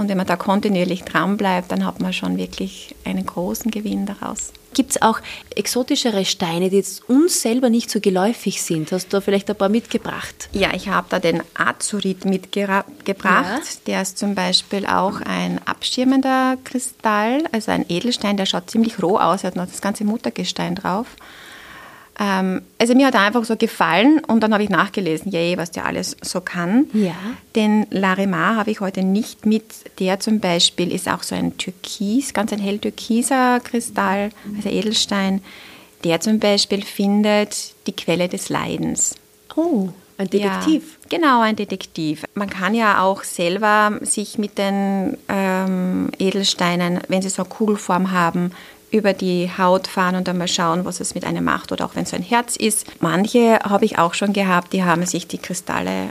Und 0.00 0.08
wenn 0.08 0.16
man 0.16 0.26
da 0.26 0.36
kontinuierlich 0.36 1.02
dran 1.02 1.36
bleibt, 1.36 1.70
dann 1.70 1.84
hat 1.84 2.00
man 2.00 2.14
schon 2.14 2.38
wirklich 2.38 2.94
einen 3.04 3.26
großen 3.26 3.70
Gewinn 3.70 4.06
daraus. 4.06 4.50
Gibt 4.72 4.92
es 4.92 5.02
auch 5.02 5.20
exotischere 5.54 6.24
Steine, 6.24 6.70
die 6.70 6.76
jetzt 6.76 7.06
uns 7.06 7.42
selber 7.42 7.68
nicht 7.68 7.90
so 7.90 8.00
geläufig 8.00 8.62
sind? 8.62 8.92
Hast 8.92 9.08
du 9.08 9.18
da 9.18 9.20
vielleicht 9.20 9.50
ein 9.50 9.56
paar 9.56 9.68
mitgebracht? 9.68 10.48
Ja, 10.52 10.72
ich 10.72 10.88
habe 10.88 11.06
da 11.10 11.18
den 11.18 11.42
Azurit 11.52 12.24
mitgebracht. 12.24 12.86
Ja. 13.04 13.60
Der 13.86 14.00
ist 14.00 14.16
zum 14.16 14.34
Beispiel 14.34 14.86
auch 14.86 15.20
ein 15.20 15.60
abschirmender 15.66 16.56
Kristall, 16.64 17.44
also 17.52 17.70
ein 17.70 17.84
Edelstein, 17.90 18.38
der 18.38 18.46
schaut 18.46 18.70
ziemlich 18.70 19.02
roh 19.02 19.18
aus, 19.18 19.44
er 19.44 19.48
hat 19.48 19.56
noch 19.56 19.66
das 19.66 19.82
ganze 19.82 20.04
Muttergestein 20.04 20.76
drauf. 20.76 21.08
Ähm, 22.20 22.60
also 22.78 22.94
mir 22.94 23.06
hat 23.06 23.14
er 23.14 23.22
einfach 23.22 23.44
so 23.44 23.56
gefallen 23.56 24.20
und 24.26 24.42
dann 24.42 24.52
habe 24.52 24.62
ich 24.62 24.68
nachgelesen, 24.68 25.32
yay, 25.32 25.56
was 25.56 25.70
der 25.70 25.86
alles 25.86 26.16
so 26.20 26.42
kann. 26.42 26.86
Ja. 26.92 27.14
Den 27.56 27.86
Larimar 27.90 28.56
habe 28.56 28.70
ich 28.70 28.80
heute 28.80 29.02
nicht 29.02 29.46
mit. 29.46 29.64
Der 29.98 30.20
zum 30.20 30.38
Beispiel 30.38 30.92
ist 30.92 31.08
auch 31.08 31.22
so 31.22 31.34
ein 31.34 31.56
Türkis, 31.56 32.34
ganz 32.34 32.52
ein 32.52 32.58
hell 32.58 32.78
türkiser 32.78 33.60
Kristall, 33.60 34.30
also 34.54 34.68
Edelstein. 34.68 35.40
Der 36.04 36.20
zum 36.20 36.38
Beispiel 36.38 36.82
findet 36.82 37.74
die 37.86 37.92
Quelle 37.92 38.28
des 38.28 38.50
Leidens. 38.50 39.14
Oh, 39.56 39.88
ein 40.18 40.28
Detektiv. 40.28 40.98
Ja, 41.10 41.18
genau, 41.18 41.40
ein 41.40 41.56
Detektiv. 41.56 42.24
Man 42.34 42.50
kann 42.50 42.74
ja 42.74 43.02
auch 43.02 43.24
selber 43.24 43.98
sich 44.02 44.36
mit 44.36 44.58
den 44.58 45.16
ähm, 45.28 46.10
Edelsteinen, 46.18 47.00
wenn 47.08 47.22
sie 47.22 47.30
so 47.30 47.42
eine 47.42 47.48
Kugelform 47.48 48.12
haben, 48.12 48.52
über 48.90 49.12
die 49.12 49.50
Haut 49.56 49.86
fahren 49.86 50.16
und 50.16 50.26
dann 50.26 50.38
mal 50.38 50.48
schauen, 50.48 50.84
was 50.84 51.00
es 51.00 51.14
mit 51.14 51.24
einem 51.24 51.44
macht 51.44 51.72
oder 51.72 51.84
auch 51.84 51.94
wenn 51.94 52.02
es 52.02 52.14
ein 52.14 52.22
Herz 52.22 52.56
ist. 52.56 52.86
Manche 53.00 53.60
habe 53.60 53.84
ich 53.84 53.98
auch 53.98 54.14
schon 54.14 54.32
gehabt, 54.32 54.72
die 54.72 54.84
haben 54.84 55.06
sich 55.06 55.26
die 55.26 55.38
Kristalle, 55.38 56.10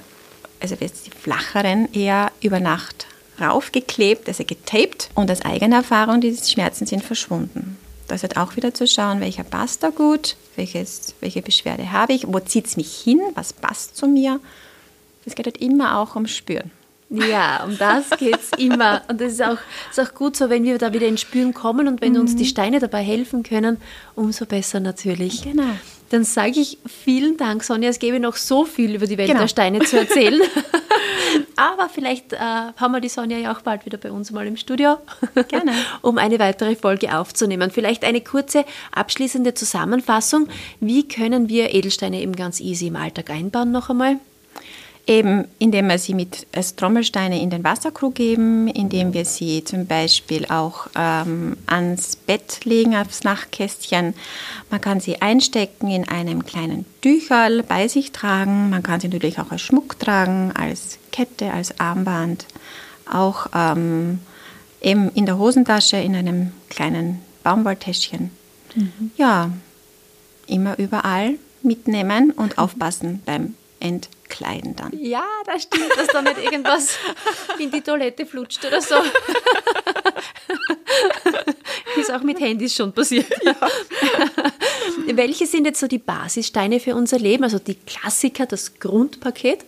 also 0.59 0.75
die 0.75 0.89
flacheren, 1.11 1.91
eher 1.93 2.31
über 2.41 2.59
Nacht 2.59 3.07
raufgeklebt, 3.39 4.27
also 4.27 4.43
getaped 4.43 5.09
und 5.15 5.31
aus 5.31 5.41
eigener 5.41 5.77
Erfahrung, 5.77 6.21
die 6.21 6.35
Schmerzen 6.35 6.85
sind 6.85 7.03
verschwunden. 7.03 7.77
Das 8.07 8.23
hat 8.23 8.37
auch 8.37 8.55
wieder 8.55 8.73
zu 8.73 8.87
schauen, 8.87 9.21
welcher 9.21 9.43
passt 9.43 9.83
da 9.83 9.89
gut, 9.89 10.35
welches, 10.55 11.13
welche 11.19 11.41
Beschwerde 11.41 11.91
habe 11.91 12.13
ich, 12.13 12.27
wo 12.27 12.39
zieht 12.39 12.65
es 12.65 12.75
mich 12.75 12.91
hin, 12.91 13.21
was 13.35 13.53
passt 13.53 13.95
zu 13.95 14.07
mir. 14.07 14.39
Es 15.25 15.35
geht 15.35 15.45
halt 15.45 15.57
immer 15.57 15.99
auch 15.99 16.15
ums 16.15 16.31
Spüren. 16.31 16.71
Ja, 17.09 17.63
um 17.63 17.77
das 17.77 18.09
geht 18.11 18.37
es 18.37 18.51
immer. 18.59 19.01
Und 19.07 19.19
das 19.19 19.33
ist 19.33 19.41
auch, 19.41 19.57
ist 19.89 19.99
auch 19.99 20.13
gut 20.13 20.35
so, 20.35 20.49
wenn 20.49 20.63
wir 20.63 20.77
da 20.77 20.93
wieder 20.93 21.07
ins 21.07 21.21
Spüren 21.21 21.53
kommen 21.53 21.87
und 21.87 22.01
wenn 22.01 22.13
mhm. 22.13 22.21
uns 22.21 22.35
die 22.35 22.45
Steine 22.45 22.79
dabei 22.79 23.01
helfen 23.01 23.41
können, 23.43 23.77
umso 24.15 24.45
besser 24.45 24.79
natürlich. 24.79 25.41
Genau. 25.41 25.63
Dann 26.09 26.23
sage 26.23 26.59
ich 26.59 26.79
vielen 26.87 27.37
Dank, 27.37 27.63
Sonja. 27.63 27.89
Es 27.89 27.99
gäbe 27.99 28.19
noch 28.19 28.35
so 28.35 28.65
viel 28.65 28.95
über 28.95 29.05
die 29.05 29.17
Welt 29.17 29.27
genau. 29.27 29.41
der 29.41 29.47
Steine 29.47 29.79
zu 29.79 29.97
erzählen. 29.97 30.41
Aber 31.55 31.89
vielleicht 31.89 32.33
äh, 32.33 32.37
haben 32.37 32.91
wir 32.91 32.99
die 32.99 33.09
Sonja 33.09 33.37
ja 33.37 33.53
auch 33.55 33.61
bald 33.61 33.85
wieder 33.85 33.97
bei 33.97 34.11
uns 34.11 34.31
mal 34.31 34.47
im 34.47 34.57
Studio. 34.57 34.97
Gerne. 35.49 35.73
um 36.01 36.17
eine 36.17 36.39
weitere 36.39 36.75
Folge 36.75 37.15
aufzunehmen. 37.15 37.69
Vielleicht 37.69 38.03
eine 38.03 38.21
kurze 38.21 38.65
abschließende 38.91 39.53
Zusammenfassung. 39.53 40.47
Wie 40.79 41.07
können 41.07 41.47
wir 41.47 41.73
Edelsteine 41.75 42.21
eben 42.21 42.35
ganz 42.35 42.59
easy 42.59 42.87
im 42.87 42.95
Alltag 42.95 43.29
einbauen 43.29 43.71
noch 43.71 43.89
einmal? 43.89 44.19
Eben 45.09 45.45
indem 45.57 45.87
wir 45.87 45.97
sie 45.97 46.13
mit 46.13 46.45
als 46.53 46.75
Trommelsteine 46.75 47.41
in 47.41 47.49
den 47.49 47.63
Wasserkrug 47.63 48.13
geben, 48.13 48.67
indem 48.67 49.11
wir 49.11 49.25
sie 49.25 49.63
zum 49.63 49.87
Beispiel 49.87 50.45
auch 50.45 50.85
ähm, 50.95 51.57
ans 51.65 52.15
Bett 52.15 52.63
legen, 52.63 52.95
aufs 52.95 53.23
Nachtkästchen. 53.23 54.13
Man 54.69 54.81
kann 54.81 54.99
sie 54.99 55.19
einstecken 55.19 55.89
in 55.89 56.07
einem 56.07 56.45
kleinen 56.45 56.85
Tücherl 57.01 57.63
bei 57.63 57.87
sich 57.87 58.11
tragen. 58.11 58.69
Man 58.69 58.83
kann 58.83 58.99
sie 58.99 59.07
natürlich 59.07 59.39
auch 59.39 59.49
als 59.49 59.61
Schmuck 59.61 59.97
tragen, 59.97 60.51
als 60.55 60.99
Kette, 61.11 61.53
als 61.53 61.79
Armband. 61.79 62.45
Auch 63.11 63.47
ähm, 63.55 64.19
eben 64.79 65.09
in 65.15 65.25
der 65.25 65.39
Hosentasche, 65.39 65.97
in 65.97 66.15
einem 66.15 66.51
kleinen 66.69 67.19
Baumwolltäschchen. 67.41 68.29
Mhm. 68.75 69.09
Ja, 69.17 69.49
immer 70.45 70.77
überall 70.77 71.39
mitnehmen 71.63 72.29
und 72.29 72.59
aufpassen 72.59 73.23
beim 73.25 73.55
entkleiden 74.29 74.75
dann. 74.75 74.91
Ja, 74.97 75.25
das 75.45 75.63
stimmt, 75.63 75.91
dass 75.97 76.07
da 76.07 76.21
nicht 76.21 76.37
irgendwas 76.43 76.97
in 77.57 77.71
die 77.71 77.81
Toilette 77.81 78.25
flutscht 78.25 78.63
oder 78.65 78.81
so. 78.81 78.95
Ist 81.97 82.11
auch 82.11 82.21
mit 82.21 82.39
Handys 82.39 82.75
schon 82.75 82.93
passiert. 82.93 83.27
Ja. 83.43 83.55
Welche 85.15 85.47
sind 85.47 85.65
jetzt 85.65 85.79
so 85.79 85.87
die 85.87 85.97
Basissteine 85.97 86.79
für 86.79 86.95
unser 86.95 87.19
Leben? 87.19 87.43
Also 87.43 87.59
die 87.59 87.75
Klassiker, 87.75 88.45
das 88.45 88.79
Grundpaket? 88.79 89.65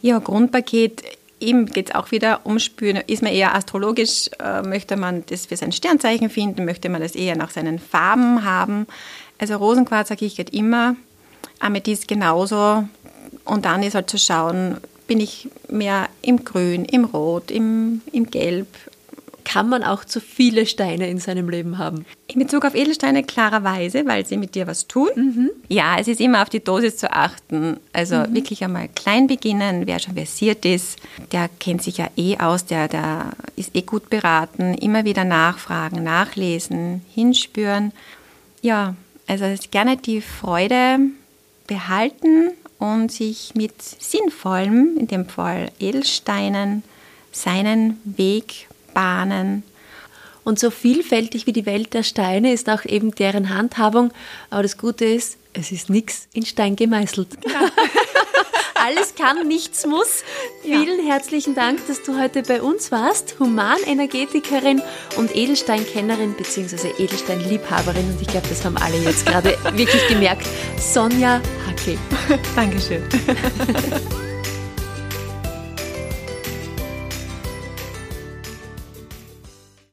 Ja, 0.00 0.18
Grundpaket 0.18 1.02
eben 1.40 1.66
geht 1.66 1.90
es 1.90 1.94
auch 1.94 2.10
wieder 2.10 2.40
um 2.44 2.58
Spüren. 2.58 3.02
Ist 3.06 3.22
man 3.22 3.32
eher 3.32 3.54
astrologisch, 3.54 4.30
äh, 4.40 4.62
möchte 4.62 4.96
man 4.96 5.24
das 5.26 5.46
für 5.46 5.56
sein 5.56 5.72
Sternzeichen 5.72 6.30
finden, 6.30 6.64
möchte 6.64 6.88
man 6.88 7.00
das 7.00 7.14
eher 7.14 7.36
nach 7.36 7.50
seinen 7.50 7.78
Farben 7.78 8.44
haben. 8.44 8.86
Also 9.38 9.56
Rosenquarz, 9.56 10.08
sage 10.08 10.24
ich, 10.24 10.36
geht 10.36 10.50
immer. 10.50 10.96
Amethyst 11.58 12.08
genauso. 12.08 12.84
Und 13.44 13.64
dann 13.64 13.82
ist 13.82 13.94
halt 13.94 14.08
zu 14.08 14.18
schauen, 14.18 14.76
bin 15.06 15.20
ich 15.20 15.48
mehr 15.68 16.08
im 16.22 16.44
Grün, 16.44 16.84
im 16.84 17.04
Rot, 17.04 17.50
im, 17.50 18.00
im 18.12 18.30
Gelb. 18.30 18.68
Kann 19.44 19.68
man 19.68 19.82
auch 19.82 20.04
zu 20.04 20.20
viele 20.20 20.66
Steine 20.66 21.10
in 21.10 21.18
seinem 21.18 21.48
Leben 21.48 21.76
haben? 21.76 22.06
In 22.28 22.38
Bezug 22.38 22.64
auf 22.64 22.76
Edelsteine 22.76 23.24
klarerweise, 23.24 24.06
weil 24.06 24.24
sie 24.24 24.36
mit 24.36 24.54
dir 24.54 24.68
was 24.68 24.86
tun. 24.86 25.10
Mhm. 25.16 25.50
Ja, 25.68 25.96
es 25.98 26.06
ist 26.06 26.20
immer 26.20 26.42
auf 26.42 26.48
die 26.48 26.62
Dosis 26.62 26.96
zu 26.96 27.12
achten. 27.12 27.78
Also 27.92 28.16
mhm. 28.16 28.34
wirklich 28.34 28.62
einmal 28.62 28.88
klein 28.88 29.26
beginnen. 29.26 29.86
Wer 29.86 29.98
schon 29.98 30.14
versiert 30.14 30.64
ist, 30.64 30.98
der 31.32 31.50
kennt 31.58 31.82
sich 31.82 31.98
ja 31.98 32.08
eh 32.16 32.38
aus, 32.38 32.66
der, 32.66 32.86
der 32.86 33.32
ist 33.56 33.74
eh 33.74 33.82
gut 33.82 34.08
beraten. 34.08 34.74
Immer 34.74 35.04
wieder 35.04 35.24
nachfragen, 35.24 36.04
nachlesen, 36.04 37.02
hinspüren. 37.12 37.92
Ja, 38.62 38.94
also 39.26 39.44
gerne 39.70 39.96
die 39.96 40.20
Freude 40.20 40.98
behalten 41.66 42.52
und 42.82 43.12
sich 43.12 43.54
mit 43.54 43.80
sinnvollem, 43.80 44.96
in 44.98 45.06
dem 45.06 45.28
Fall 45.28 45.70
Edelsteinen, 45.78 46.82
seinen 47.30 48.00
Weg 48.04 48.66
bahnen. 48.92 49.62
Und 50.42 50.58
so 50.58 50.70
vielfältig 50.70 51.46
wie 51.46 51.52
die 51.52 51.64
Welt 51.64 51.94
der 51.94 52.02
Steine 52.02 52.52
ist 52.52 52.68
auch 52.68 52.84
eben 52.84 53.14
deren 53.14 53.50
Handhabung. 53.50 54.12
Aber 54.50 54.64
das 54.64 54.78
Gute 54.78 55.04
ist, 55.04 55.38
es 55.52 55.70
ist 55.70 55.90
nichts 55.90 56.26
in 56.32 56.44
Stein 56.44 56.74
gemeißelt. 56.74 57.28
Ja. 57.46 57.70
Alles 58.84 59.14
kann, 59.14 59.46
nichts 59.46 59.86
muss. 59.86 60.24
Ja. 60.64 60.80
Vielen 60.80 61.06
herzlichen 61.06 61.54
Dank, 61.54 61.86
dass 61.86 62.02
du 62.02 62.18
heute 62.18 62.42
bei 62.42 62.60
uns 62.60 62.90
warst. 62.90 63.36
Humanenergetikerin 63.38 64.82
und 65.16 65.36
Edelsteinkennerin 65.36 66.34
bzw. 66.34 66.90
Edelsteinliebhaberin. 66.98 68.10
Und 68.10 68.20
ich 68.20 68.26
glaube, 68.26 68.48
das 68.48 68.64
haben 68.64 68.76
alle 68.76 68.96
jetzt 68.98 69.24
gerade 69.24 69.56
wirklich 69.76 70.08
gemerkt. 70.08 70.46
Sonja 70.78 71.40
Hackel. 71.68 71.96
Dankeschön. 72.56 73.04